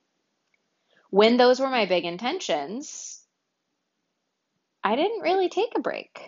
when 1.11 1.37
those 1.37 1.59
were 1.59 1.69
my 1.69 1.87
big 1.87 2.05
intentions, 2.05 3.21
I 4.85 4.95
didn't 4.95 5.23
really 5.23 5.49
take 5.49 5.73
a 5.75 5.81
break. 5.81 6.21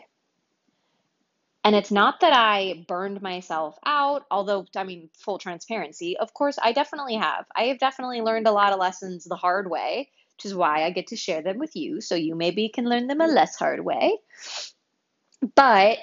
And 1.62 1.76
it's 1.76 1.92
not 1.92 2.18
that 2.20 2.32
I 2.32 2.84
burned 2.88 3.22
myself 3.22 3.78
out, 3.86 4.26
although, 4.32 4.66
I 4.74 4.82
mean, 4.82 5.10
full 5.12 5.38
transparency, 5.38 6.16
of 6.16 6.34
course, 6.34 6.58
I 6.60 6.72
definitely 6.72 7.14
have. 7.14 7.44
I 7.54 7.64
have 7.64 7.78
definitely 7.78 8.20
learned 8.20 8.48
a 8.48 8.52
lot 8.52 8.72
of 8.72 8.80
lessons 8.80 9.24
the 9.24 9.36
hard 9.36 9.70
way, 9.70 10.10
which 10.40 10.50
is 10.50 10.54
why 10.54 10.84
I 10.84 10.90
get 10.90 11.08
to 11.08 11.16
share 11.16 11.42
them 11.42 11.58
with 11.58 11.76
you. 11.76 12.00
So 12.00 12.14
you 12.14 12.34
maybe 12.34 12.70
can 12.70 12.88
learn 12.88 13.08
them 13.08 13.20
a 13.20 13.24
mm-hmm. 13.24 13.34
less 13.34 13.56
hard 13.56 13.84
way. 13.84 14.16
But 15.54 15.98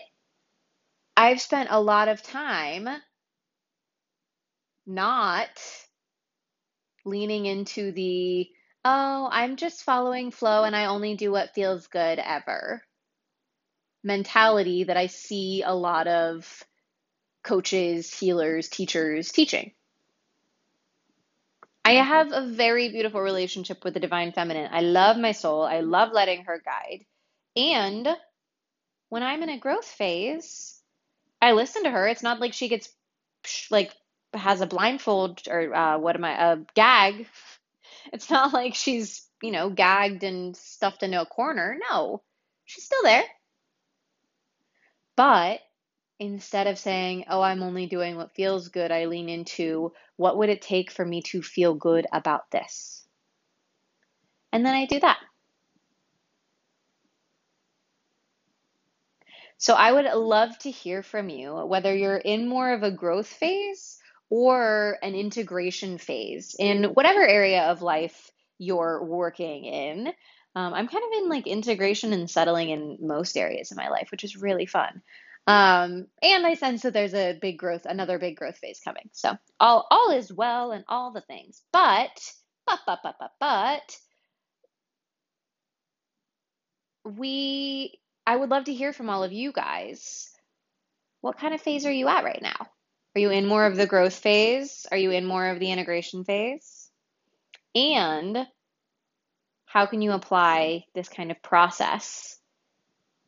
I've 1.15 1.41
spent 1.41 1.69
a 1.71 1.81
lot 1.81 2.07
of 2.07 2.21
time 2.21 2.87
not 4.85 5.49
leaning 7.03 7.47
into 7.47 7.91
the, 7.91 8.47
oh, 8.85 9.27
I'm 9.31 9.55
just 9.55 9.83
following 9.83 10.29
flow 10.29 10.65
and 10.65 10.75
I 10.75 10.85
only 10.85 11.15
do 11.15 11.31
what 11.31 11.55
feels 11.55 11.87
good 11.87 12.19
ever 12.19 12.83
mentality 14.03 14.83
that 14.83 14.97
I 14.97 15.07
see 15.07 15.63
a 15.63 15.73
lot 15.73 16.07
of 16.07 16.63
coaches, 17.43 18.13
healers, 18.13 18.69
teachers 18.69 19.31
teaching. 19.31 19.71
I 21.87 21.93
have 21.93 22.33
a 22.33 22.45
very 22.45 22.89
beautiful 22.89 23.21
relationship 23.21 23.85
with 23.85 23.93
the 23.93 24.01
divine 24.01 24.33
feminine. 24.33 24.67
I 24.73 24.81
love 24.81 25.15
my 25.17 25.31
soul. 25.31 25.63
I 25.63 25.79
love 25.79 26.11
letting 26.11 26.43
her 26.43 26.61
guide. 26.63 27.05
And 27.55 28.09
when 29.07 29.23
I'm 29.23 29.41
in 29.41 29.47
a 29.47 29.57
growth 29.57 29.85
phase, 29.85 30.81
I 31.41 31.53
listen 31.53 31.85
to 31.85 31.89
her. 31.89 32.05
It's 32.05 32.23
not 32.23 32.41
like 32.41 32.51
she 32.51 32.67
gets 32.67 32.89
like 33.71 33.93
has 34.33 34.59
a 34.59 34.67
blindfold 34.67 35.43
or 35.49 35.73
uh, 35.73 35.97
what 35.97 36.17
am 36.17 36.25
I, 36.25 36.51
a 36.51 36.57
gag. 36.75 37.27
It's 38.11 38.29
not 38.29 38.53
like 38.53 38.75
she's, 38.75 39.25
you 39.41 39.51
know, 39.51 39.69
gagged 39.69 40.23
and 40.23 40.55
stuffed 40.57 41.03
into 41.03 41.21
a 41.21 41.25
corner. 41.25 41.77
No, 41.89 42.21
she's 42.65 42.83
still 42.83 43.03
there. 43.03 43.23
But 45.15 45.59
instead 46.19 46.67
of 46.67 46.79
saying, 46.79 47.25
oh, 47.29 47.41
I'm 47.41 47.63
only 47.63 47.85
doing 47.87 48.15
what 48.15 48.35
feels 48.35 48.69
good, 48.69 48.91
I 48.91 49.05
lean 49.05 49.29
into 49.29 49.93
what 50.15 50.37
would 50.37 50.49
it 50.49 50.61
take 50.61 50.91
for 50.91 51.05
me 51.05 51.21
to 51.23 51.41
feel 51.41 51.73
good 51.75 52.05
about 52.11 52.49
this? 52.51 53.05
And 54.51 54.65
then 54.65 54.73
I 54.73 54.85
do 54.85 54.99
that. 54.99 55.17
So 59.59 59.73
I 59.73 59.91
would 59.91 60.05
love 60.05 60.57
to 60.59 60.71
hear 60.71 61.01
from 61.01 61.29
you, 61.29 61.53
whether 61.65 61.95
you're 61.95 62.17
in 62.17 62.47
more 62.47 62.73
of 62.73 62.83
a 62.83 62.91
growth 62.91 63.27
phase 63.27 63.97
or 64.29 64.97
an 65.01 65.15
integration 65.15 65.97
phase 65.97 66.55
in 66.59 66.85
whatever 66.85 67.25
area 67.25 67.63
of 67.63 67.81
life 67.81 68.31
you're 68.59 69.03
working 69.03 69.65
in. 69.65 70.07
Um, 70.55 70.73
I'm 70.73 70.87
kind 70.87 71.03
of 71.03 71.23
in 71.23 71.29
like 71.29 71.47
integration 71.47 72.13
and 72.13 72.29
settling 72.29 72.69
in 72.69 72.97
most 73.01 73.37
areas 73.37 73.71
of 73.71 73.77
my 73.77 73.89
life, 73.89 74.09
which 74.11 74.23
is 74.23 74.35
really 74.35 74.65
fun. 74.65 75.01
Um, 75.47 76.07
and 76.21 76.45
I 76.45 76.55
sense 76.55 76.81
that 76.81 76.93
there's 76.93 77.13
a 77.13 77.37
big 77.41 77.57
growth, 77.57 77.85
another 77.85 78.19
big 78.19 78.35
growth 78.35 78.57
phase 78.57 78.81
coming. 78.83 79.09
So 79.13 79.37
all 79.59 79.87
all 79.89 80.11
is 80.11 80.31
well 80.31 80.71
and 80.71 80.83
all 80.89 81.11
the 81.13 81.21
things. 81.21 81.61
But 81.71 82.11
but 82.65 82.79
but 82.85 82.99
but 83.01 83.15
but 83.19 83.31
but 83.39 83.97
we 87.17 87.97
I 88.25 88.35
would 88.35 88.49
love 88.49 88.65
to 88.65 88.73
hear 88.73 88.91
from 88.91 89.09
all 89.09 89.23
of 89.23 89.31
you 89.31 89.53
guys. 89.53 90.29
What 91.21 91.39
kind 91.39 91.53
of 91.53 91.61
phase 91.61 91.85
are 91.85 91.91
you 91.91 92.09
at 92.09 92.25
right 92.25 92.41
now? 92.41 92.67
Are 93.15 93.21
you 93.21 93.31
in 93.31 93.47
more 93.47 93.65
of 93.65 93.77
the 93.77 93.87
growth 93.87 94.13
phase? 94.15 94.85
Are 94.91 94.97
you 94.97 95.11
in 95.11 95.25
more 95.25 95.47
of 95.47 95.59
the 95.59 95.71
integration 95.71 96.25
phase? 96.25 96.89
And 97.73 98.45
how 99.65 99.85
can 99.85 100.01
you 100.01 100.11
apply 100.11 100.85
this 100.93 101.09
kind 101.09 101.31
of 101.31 101.41
process 101.41 102.37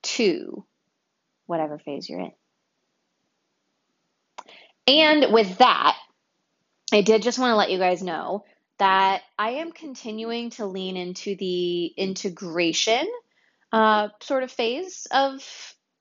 to 0.04 0.66
whatever 1.50 1.80
phase 1.80 2.08
you're 2.08 2.20
in? 2.20 2.32
And 4.88 5.34
with 5.34 5.58
that, 5.58 5.98
I 6.94 7.02
did 7.02 7.24
just 7.24 7.40
want 7.40 7.52
to 7.52 7.56
let 7.56 7.72
you 7.72 7.80
guys 7.80 8.02
know 8.02 8.46
that 8.78 9.24
I 9.38 9.52
am 9.52 9.72
continuing 9.72 10.52
to 10.52 10.66
lean 10.66 10.96
into 10.96 11.36
the 11.36 11.88
integration 11.88 13.06
uh, 13.72 14.10
sort 14.22 14.44
of 14.44 14.52
phase 14.52 15.06
of 15.12 15.44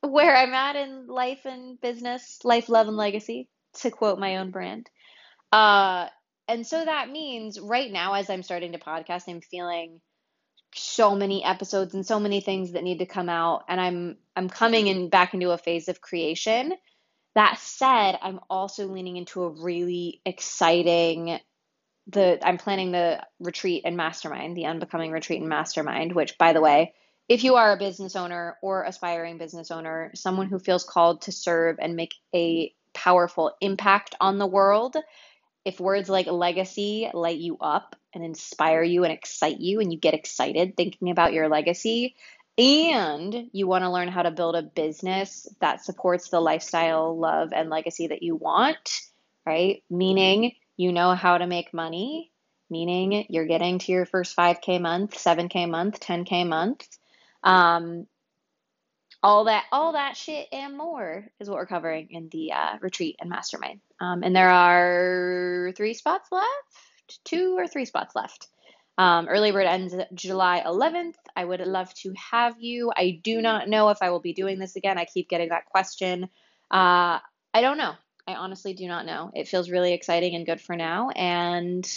where 0.00 0.34
I'm 0.34 0.54
at 0.54 0.76
in 0.76 1.06
life 1.06 1.44
and 1.44 1.80
business, 1.80 2.38
life, 2.44 2.68
love, 2.68 2.88
and 2.88 2.96
legacy 2.96 3.48
to 3.80 3.90
quote 3.90 4.18
my 4.18 4.36
own 4.36 4.50
brand. 4.50 4.88
Uh, 5.52 6.06
and 6.46 6.66
so 6.66 6.82
that 6.82 7.10
means 7.10 7.60
right 7.60 7.90
now, 7.90 8.14
as 8.14 8.30
I'm 8.30 8.42
starting 8.42 8.72
to 8.72 8.78
podcast, 8.78 9.24
I'm 9.28 9.40
feeling 9.40 10.00
so 10.78 11.14
many 11.14 11.44
episodes 11.44 11.94
and 11.94 12.06
so 12.06 12.20
many 12.20 12.40
things 12.40 12.72
that 12.72 12.84
need 12.84 12.98
to 12.98 13.06
come 13.06 13.28
out, 13.28 13.64
and 13.68 13.80
I'm 13.80 14.16
I'm 14.36 14.48
coming 14.48 14.86
in 14.86 15.08
back 15.08 15.34
into 15.34 15.50
a 15.50 15.58
phase 15.58 15.88
of 15.88 16.00
creation. 16.00 16.74
That 17.34 17.58
said, 17.58 18.18
I'm 18.20 18.40
also 18.50 18.86
leaning 18.86 19.16
into 19.16 19.44
a 19.44 19.50
really 19.50 20.20
exciting 20.24 21.38
the 22.08 22.38
I'm 22.46 22.58
planning 22.58 22.90
the 22.90 23.24
retreat 23.38 23.82
and 23.84 23.96
mastermind, 23.96 24.56
the 24.56 24.66
unbecoming 24.66 25.12
retreat 25.12 25.40
and 25.40 25.48
mastermind, 25.48 26.14
which 26.14 26.38
by 26.38 26.52
the 26.52 26.60
way, 26.60 26.94
if 27.28 27.44
you 27.44 27.56
are 27.56 27.72
a 27.72 27.78
business 27.78 28.16
owner 28.16 28.56
or 28.62 28.84
aspiring 28.84 29.38
business 29.38 29.70
owner, 29.70 30.10
someone 30.14 30.48
who 30.48 30.58
feels 30.58 30.84
called 30.84 31.22
to 31.22 31.32
serve 31.32 31.76
and 31.78 31.96
make 31.96 32.14
a 32.34 32.72
powerful 32.94 33.54
impact 33.60 34.14
on 34.20 34.38
the 34.38 34.46
world, 34.46 34.96
if 35.64 35.78
words 35.78 36.08
like 36.08 36.26
legacy 36.26 37.10
light 37.12 37.38
you 37.38 37.58
up 37.60 37.94
and 38.14 38.24
inspire 38.24 38.82
you 38.82 39.04
and 39.04 39.12
excite 39.12 39.60
you, 39.60 39.80
and 39.80 39.92
you 39.92 39.98
get 39.98 40.14
excited 40.14 40.76
thinking 40.76 41.10
about 41.10 41.32
your 41.32 41.48
legacy, 41.48 42.16
and 42.56 43.48
you 43.52 43.66
want 43.66 43.84
to 43.84 43.90
learn 43.90 44.08
how 44.08 44.22
to 44.22 44.30
build 44.30 44.56
a 44.56 44.62
business 44.62 45.46
that 45.60 45.84
supports 45.84 46.28
the 46.28 46.40
lifestyle, 46.40 47.16
love, 47.16 47.52
and 47.52 47.70
legacy 47.70 48.08
that 48.08 48.22
you 48.22 48.34
want, 48.34 49.00
right? 49.46 49.84
Meaning 49.88 50.52
you 50.76 50.92
know 50.92 51.14
how 51.14 51.38
to 51.38 51.46
make 51.46 51.72
money, 51.72 52.32
meaning 52.68 53.26
you're 53.28 53.46
getting 53.46 53.78
to 53.78 53.92
your 53.92 54.06
first 54.06 54.36
5K 54.36 54.80
month, 54.80 55.14
7K 55.14 55.68
month, 55.68 56.00
10K 56.00 56.46
month. 56.46 56.86
Um, 57.44 58.06
all 59.22 59.44
that 59.44 59.64
all 59.72 59.92
that 59.92 60.16
shit 60.16 60.46
and 60.52 60.76
more 60.76 61.26
is 61.40 61.48
what 61.48 61.56
we're 61.56 61.66
covering 61.66 62.08
in 62.10 62.28
the 62.30 62.52
uh, 62.52 62.76
retreat 62.80 63.16
and 63.20 63.28
mastermind 63.28 63.80
um, 64.00 64.22
and 64.22 64.34
there 64.34 64.50
are 64.50 65.72
three 65.76 65.94
spots 65.94 66.30
left 66.30 66.46
two 67.24 67.56
or 67.56 67.66
three 67.66 67.84
spots 67.84 68.14
left 68.14 68.48
um, 68.98 69.28
early 69.28 69.52
bird 69.52 69.66
ends 69.66 69.94
july 70.14 70.62
11th 70.64 71.14
i 71.36 71.44
would 71.44 71.60
love 71.60 71.92
to 71.94 72.12
have 72.30 72.54
you 72.58 72.92
i 72.96 73.20
do 73.22 73.40
not 73.40 73.68
know 73.68 73.88
if 73.88 73.98
i 74.00 74.10
will 74.10 74.20
be 74.20 74.32
doing 74.32 74.58
this 74.58 74.76
again 74.76 74.98
i 74.98 75.04
keep 75.04 75.28
getting 75.28 75.50
that 75.50 75.66
question 75.66 76.24
uh, 76.70 77.18
i 77.54 77.60
don't 77.60 77.78
know 77.78 77.92
i 78.26 78.34
honestly 78.34 78.74
do 78.74 78.86
not 78.86 79.06
know 79.06 79.30
it 79.34 79.48
feels 79.48 79.70
really 79.70 79.92
exciting 79.92 80.34
and 80.34 80.46
good 80.46 80.60
for 80.60 80.76
now 80.76 81.10
and 81.10 81.88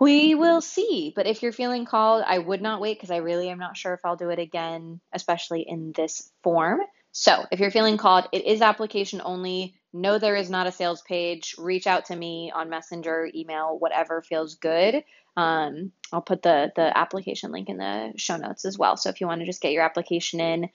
we 0.00 0.34
will 0.34 0.60
see. 0.60 1.12
But 1.14 1.26
if 1.26 1.42
you're 1.42 1.52
feeling 1.52 1.84
called, 1.84 2.24
I 2.26 2.38
would 2.38 2.60
not 2.60 2.80
wait 2.80 2.98
because 2.98 3.10
I 3.10 3.18
really 3.18 3.48
am 3.48 3.58
not 3.58 3.76
sure 3.76 3.94
if 3.94 4.00
I'll 4.04 4.16
do 4.16 4.30
it 4.30 4.38
again, 4.38 5.00
especially 5.12 5.64
in 5.66 5.92
this 5.94 6.30
form. 6.42 6.80
So 7.12 7.44
if 7.52 7.60
you're 7.60 7.70
feeling 7.70 7.96
called, 7.96 8.28
it 8.32 8.44
is 8.44 8.60
application 8.60 9.22
only. 9.24 9.74
No, 9.96 10.18
there 10.18 10.34
is 10.34 10.50
not 10.50 10.66
a 10.66 10.72
sales 10.72 11.02
page. 11.02 11.54
Reach 11.56 11.86
out 11.86 12.06
to 12.06 12.16
me 12.16 12.52
on 12.54 12.68
Messenger, 12.68 13.30
email, 13.34 13.78
whatever 13.78 14.22
feels 14.22 14.56
good. 14.56 15.04
Um, 15.36 15.92
I'll 16.12 16.20
put 16.20 16.42
the 16.42 16.72
the 16.74 16.96
application 16.96 17.52
link 17.52 17.68
in 17.68 17.78
the 17.78 18.12
show 18.16 18.36
notes 18.36 18.64
as 18.64 18.76
well. 18.76 18.96
So 18.96 19.08
if 19.08 19.20
you 19.20 19.26
want 19.26 19.40
to 19.40 19.46
just 19.46 19.62
get 19.62 19.72
your 19.72 19.84
application 19.84 20.40
in 20.40 20.68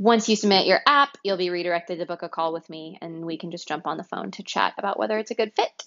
once 0.00 0.30
you 0.30 0.34
submit 0.34 0.66
your 0.66 0.80
app, 0.86 1.18
you'll 1.22 1.36
be 1.36 1.50
redirected 1.50 1.98
to 1.98 2.06
book 2.06 2.22
a 2.22 2.28
call 2.28 2.54
with 2.54 2.70
me 2.70 2.96
and 3.02 3.26
we 3.26 3.36
can 3.36 3.50
just 3.50 3.68
jump 3.68 3.86
on 3.86 3.98
the 3.98 4.02
phone 4.02 4.30
to 4.30 4.42
chat 4.42 4.72
about 4.78 4.98
whether 4.98 5.18
it's 5.18 5.30
a 5.30 5.34
good 5.34 5.52
fit. 5.54 5.84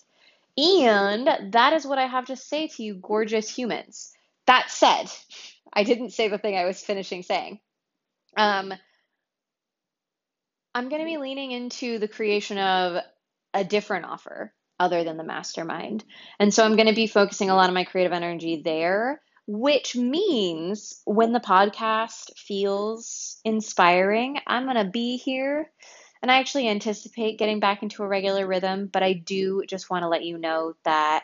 And 0.55 1.51
that 1.53 1.73
is 1.73 1.87
what 1.87 1.97
I 1.97 2.05
have 2.05 2.27
to 2.27 2.35
say 2.35 2.67
to 2.67 2.83
you, 2.83 2.93
gorgeous 2.93 3.49
humans. 3.49 4.13
That 4.45 4.69
said, 4.69 5.11
I 5.73 5.83
didn't 5.83 6.11
say 6.11 6.27
the 6.27 6.37
thing 6.37 6.55
I 6.55 6.65
was 6.65 6.79
finishing 6.79 7.23
saying. 7.23 7.59
Um, 8.37 8.73
I'm 10.75 10.89
going 10.89 11.01
to 11.01 11.05
be 11.05 11.13
mm-hmm. 11.13 11.21
leaning 11.21 11.51
into 11.51 11.99
the 11.99 12.07
creation 12.07 12.57
of 12.57 13.03
a 13.53 13.63
different 13.63 14.05
offer 14.05 14.53
other 14.79 15.03
than 15.03 15.17
the 15.17 15.23
mastermind. 15.23 16.03
And 16.39 16.53
so 16.53 16.65
I'm 16.65 16.75
going 16.75 16.87
to 16.87 16.95
be 16.95 17.07
focusing 17.07 17.49
a 17.49 17.55
lot 17.55 17.69
of 17.69 17.75
my 17.75 17.83
creative 17.83 18.11
energy 18.11 18.61
there, 18.63 19.21
which 19.45 19.95
means 19.95 21.01
when 21.05 21.31
the 21.31 21.39
podcast 21.39 22.37
feels 22.37 23.39
inspiring, 23.45 24.39
I'm 24.47 24.65
going 24.65 24.83
to 24.83 24.91
be 24.91 25.17
here. 25.17 25.71
And 26.21 26.31
I 26.31 26.39
actually 26.39 26.69
anticipate 26.69 27.37
getting 27.37 27.59
back 27.59 27.83
into 27.83 28.01
a 28.01 28.07
regular 28.07 28.47
rhythm, 28.47 28.89
but 28.91 29.03
I 29.03 29.13
do 29.13 29.63
just 29.67 29.89
want 29.89 30.03
to 30.03 30.07
let 30.07 30.23
you 30.23 30.37
know 30.37 30.73
that 30.85 31.23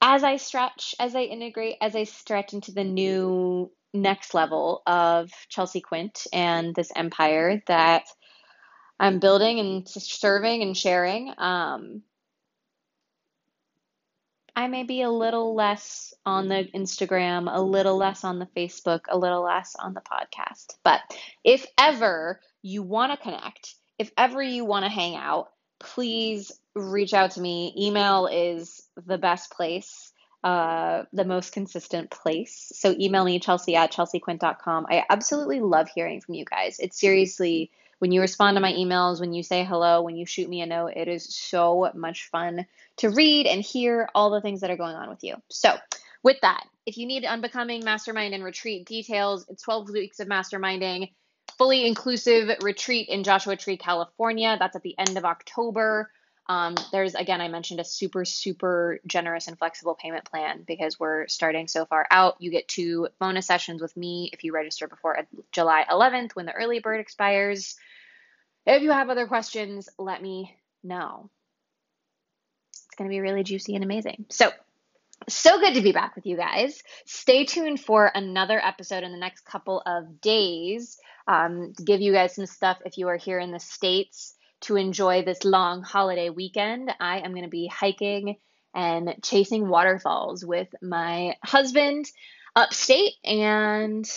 as 0.00 0.22
I 0.22 0.36
stretch, 0.36 0.94
as 1.00 1.14
I 1.14 1.22
integrate, 1.22 1.76
as 1.80 1.96
I 1.96 2.04
stretch 2.04 2.52
into 2.52 2.72
the 2.72 2.84
new 2.84 3.70
next 3.94 4.34
level 4.34 4.82
of 4.86 5.30
Chelsea 5.48 5.80
Quint 5.80 6.26
and 6.32 6.74
this 6.74 6.90
empire 6.94 7.62
that 7.68 8.04
I'm 9.00 9.20
building 9.20 9.60
and 9.60 9.88
serving 9.88 10.62
and 10.62 10.76
sharing, 10.76 11.32
um, 11.38 12.02
I 14.56 14.68
may 14.68 14.84
be 14.84 15.02
a 15.02 15.10
little 15.10 15.54
less 15.54 16.14
on 16.24 16.48
the 16.48 16.68
Instagram, 16.74 17.48
a 17.52 17.60
little 17.60 17.96
less 17.96 18.22
on 18.22 18.38
the 18.38 18.46
Facebook, 18.56 19.02
a 19.08 19.18
little 19.18 19.42
less 19.42 19.74
on 19.76 19.94
the 19.94 20.00
podcast. 20.00 20.76
But 20.84 21.00
if 21.42 21.66
ever 21.78 22.40
you 22.62 22.82
want 22.82 23.12
to 23.12 23.18
connect, 23.18 23.74
if 23.98 24.12
ever 24.16 24.42
you 24.42 24.64
want 24.64 24.84
to 24.84 24.90
hang 24.90 25.16
out, 25.16 25.50
please 25.80 26.52
reach 26.74 27.14
out 27.14 27.32
to 27.32 27.40
me. 27.40 27.74
Email 27.76 28.26
is 28.26 28.82
the 29.06 29.18
best 29.18 29.50
place, 29.50 30.03
uh, 30.44 31.04
the 31.14 31.24
most 31.24 31.52
consistent 31.52 32.10
place. 32.10 32.70
So 32.74 32.94
email 33.00 33.24
me, 33.24 33.40
chelsea 33.40 33.76
at 33.76 33.90
chelseaquint.com. 33.90 34.86
I 34.90 35.02
absolutely 35.08 35.60
love 35.60 35.88
hearing 35.88 36.20
from 36.20 36.34
you 36.34 36.44
guys. 36.44 36.78
It's 36.78 37.00
seriously, 37.00 37.70
when 37.98 38.12
you 38.12 38.20
respond 38.20 38.56
to 38.56 38.60
my 38.60 38.74
emails, 38.74 39.20
when 39.20 39.32
you 39.32 39.42
say 39.42 39.64
hello, 39.64 40.02
when 40.02 40.16
you 40.16 40.26
shoot 40.26 40.46
me 40.46 40.60
a 40.60 40.66
note, 40.66 40.92
it 40.96 41.08
is 41.08 41.34
so 41.34 41.90
much 41.94 42.28
fun 42.28 42.66
to 42.98 43.08
read 43.08 43.46
and 43.46 43.62
hear 43.62 44.10
all 44.14 44.28
the 44.28 44.42
things 44.42 44.60
that 44.60 44.70
are 44.70 44.76
going 44.76 44.94
on 44.94 45.08
with 45.08 45.24
you. 45.24 45.34
So, 45.48 45.76
with 46.22 46.36
that, 46.42 46.64
if 46.84 46.98
you 46.98 47.06
need 47.06 47.24
Unbecoming 47.24 47.82
Mastermind 47.82 48.34
and 48.34 48.44
Retreat 48.44 48.86
details, 48.86 49.46
it's 49.48 49.62
12 49.62 49.90
weeks 49.90 50.20
of 50.20 50.28
masterminding, 50.28 51.10
fully 51.56 51.86
inclusive 51.86 52.50
retreat 52.60 53.08
in 53.08 53.24
Joshua 53.24 53.56
Tree, 53.56 53.78
California. 53.78 54.56
That's 54.58 54.76
at 54.76 54.82
the 54.82 54.98
end 54.98 55.16
of 55.16 55.24
October. 55.24 56.10
Um, 56.46 56.74
there's 56.92 57.14
again, 57.14 57.40
I 57.40 57.48
mentioned 57.48 57.80
a 57.80 57.84
super, 57.84 58.24
super 58.24 59.00
generous 59.06 59.48
and 59.48 59.58
flexible 59.58 59.94
payment 59.94 60.24
plan 60.24 60.62
because 60.66 61.00
we're 61.00 61.26
starting 61.26 61.68
so 61.68 61.86
far 61.86 62.06
out. 62.10 62.36
You 62.38 62.50
get 62.50 62.68
two 62.68 63.08
bonus 63.18 63.46
sessions 63.46 63.80
with 63.80 63.96
me 63.96 64.30
if 64.32 64.44
you 64.44 64.52
register 64.52 64.86
before 64.86 65.26
July 65.52 65.84
11th 65.90 66.32
when 66.32 66.46
the 66.46 66.52
early 66.52 66.80
bird 66.80 67.00
expires. 67.00 67.76
If 68.66 68.82
you 68.82 68.90
have 68.90 69.08
other 69.08 69.26
questions, 69.26 69.88
let 69.98 70.22
me 70.22 70.54
know. 70.82 71.30
It's 72.72 72.96
going 72.96 73.08
to 73.08 73.14
be 73.14 73.20
really 73.20 73.42
juicy 73.42 73.74
and 73.74 73.84
amazing. 73.84 74.26
So, 74.28 74.50
so 75.28 75.58
good 75.58 75.74
to 75.74 75.80
be 75.80 75.92
back 75.92 76.14
with 76.14 76.26
you 76.26 76.36
guys. 76.36 76.82
Stay 77.06 77.44
tuned 77.44 77.80
for 77.80 78.10
another 78.14 78.60
episode 78.62 79.02
in 79.02 79.12
the 79.12 79.18
next 79.18 79.46
couple 79.46 79.82
of 79.84 80.20
days 80.20 80.98
um, 81.26 81.72
to 81.76 81.82
give 81.82 82.00
you 82.00 82.12
guys 82.12 82.34
some 82.34 82.46
stuff 82.46 82.78
if 82.84 82.98
you 82.98 83.08
are 83.08 83.16
here 83.16 83.38
in 83.38 83.50
the 83.50 83.60
States 83.60 84.33
to 84.64 84.76
enjoy 84.76 85.22
this 85.22 85.44
long 85.44 85.82
holiday 85.82 86.30
weekend. 86.30 86.92
I 87.00 87.18
am 87.18 87.32
going 87.32 87.44
to 87.44 87.50
be 87.50 87.66
hiking 87.66 88.36
and 88.74 89.14
chasing 89.22 89.68
waterfalls 89.68 90.44
with 90.44 90.68
my 90.82 91.36
husband 91.42 92.06
upstate, 92.56 93.14
and 93.24 94.08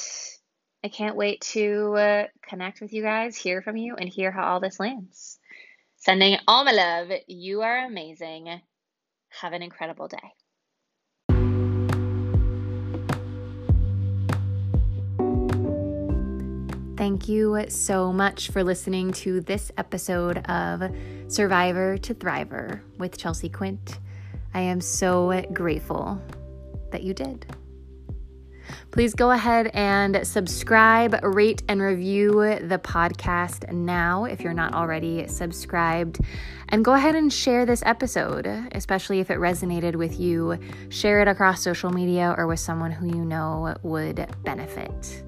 I 0.83 0.89
can't 0.89 1.15
wait 1.15 1.41
to 1.53 1.93
uh, 1.95 2.23
connect 2.41 2.81
with 2.81 2.93
you 2.93 3.03
guys, 3.03 3.35
hear 3.35 3.61
from 3.61 3.77
you, 3.77 3.95
and 3.95 4.09
hear 4.09 4.31
how 4.31 4.45
all 4.45 4.59
this 4.59 4.79
lands. 4.79 5.37
Sending 5.97 6.37
all 6.47 6.63
my 6.63 6.71
love. 6.71 7.11
You 7.27 7.61
are 7.61 7.85
amazing. 7.85 8.61
Have 9.41 9.53
an 9.53 9.63
incredible 9.63 10.07
day. 10.07 10.33
Thank 17.07 17.29
you 17.29 17.63
so 17.69 18.11
much 18.11 18.49
for 18.49 18.65
listening 18.65 19.13
to 19.13 19.39
this 19.39 19.71
episode 19.77 20.39
of 20.49 20.93
Survivor 21.29 21.97
to 21.99 22.13
Thriver 22.13 22.81
with 22.97 23.17
Chelsea 23.17 23.47
Quint. 23.47 23.99
I 24.53 24.59
am 24.59 24.81
so 24.81 25.41
grateful 25.53 26.21
that 26.91 27.03
you 27.03 27.13
did. 27.13 27.45
Please 28.91 29.13
go 29.13 29.31
ahead 29.31 29.71
and 29.73 30.27
subscribe, 30.27 31.17
rate, 31.23 31.63
and 31.69 31.81
review 31.81 32.33
the 32.59 32.77
podcast 32.77 33.71
now 33.71 34.25
if 34.25 34.41
you're 34.41 34.51
not 34.51 34.73
already 34.73 35.29
subscribed. 35.29 36.19
And 36.67 36.83
go 36.83 36.91
ahead 36.91 37.15
and 37.15 37.31
share 37.31 37.65
this 37.65 37.83
episode, 37.85 38.47
especially 38.73 39.21
if 39.21 39.31
it 39.31 39.37
resonated 39.37 39.95
with 39.95 40.19
you. 40.19 40.59
Share 40.89 41.21
it 41.21 41.29
across 41.29 41.63
social 41.63 41.89
media 41.89 42.35
or 42.37 42.47
with 42.47 42.59
someone 42.59 42.91
who 42.91 43.07
you 43.07 43.23
know 43.23 43.77
would 43.81 44.27
benefit. 44.43 45.23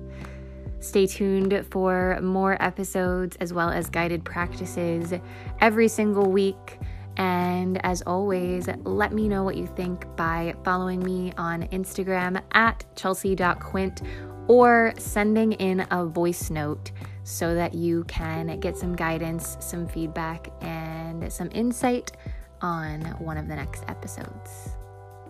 Stay 0.80 1.06
tuned 1.08 1.66
for 1.72 2.20
more 2.22 2.62
episodes 2.62 3.36
as 3.38 3.54
well 3.54 3.70
as 3.70 3.90
guided 3.90 4.24
practices 4.24 5.14
every 5.60 5.88
single 5.88 6.32
week. 6.32 6.80
And 7.18 7.84
as 7.86 8.02
always, 8.04 8.70
let 8.86 9.12
me 9.12 9.28
know 9.28 9.44
what 9.44 9.58
you 9.58 9.68
think 9.68 10.06
by 10.16 10.56
following 10.64 11.04
me 11.04 11.34
on 11.38 11.64
Instagram 11.68 12.42
at 12.54 12.86
chelsea.quint 12.96 14.04
or 14.48 14.94
sending 14.98 15.52
in 15.54 15.86
a 15.92 16.06
voice 16.06 16.50
note 16.50 16.92
so 17.24 17.54
that 17.56 17.74
you 17.74 18.06
can 18.06 18.58
get 18.60 18.78
some 18.78 18.96
guidance, 18.96 19.58
some 19.60 19.86
feedback, 19.86 20.48
and 20.62 21.32
some 21.32 21.50
insight 21.54 22.14
on 22.62 23.02
one 23.20 23.38
of 23.38 23.48
the 23.48 23.56
next 23.56 23.84
episodes. 23.90 24.70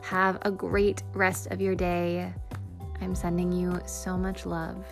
Have 0.04 0.38
a 0.44 0.52
great 0.52 1.04
rest 1.14 1.48
of 1.48 1.60
your 1.60 1.76
day. 1.76 2.32
I'm 3.02 3.16
sending 3.16 3.52
you 3.52 3.82
so 3.86 4.16
much 4.16 4.46
love. 4.46 4.86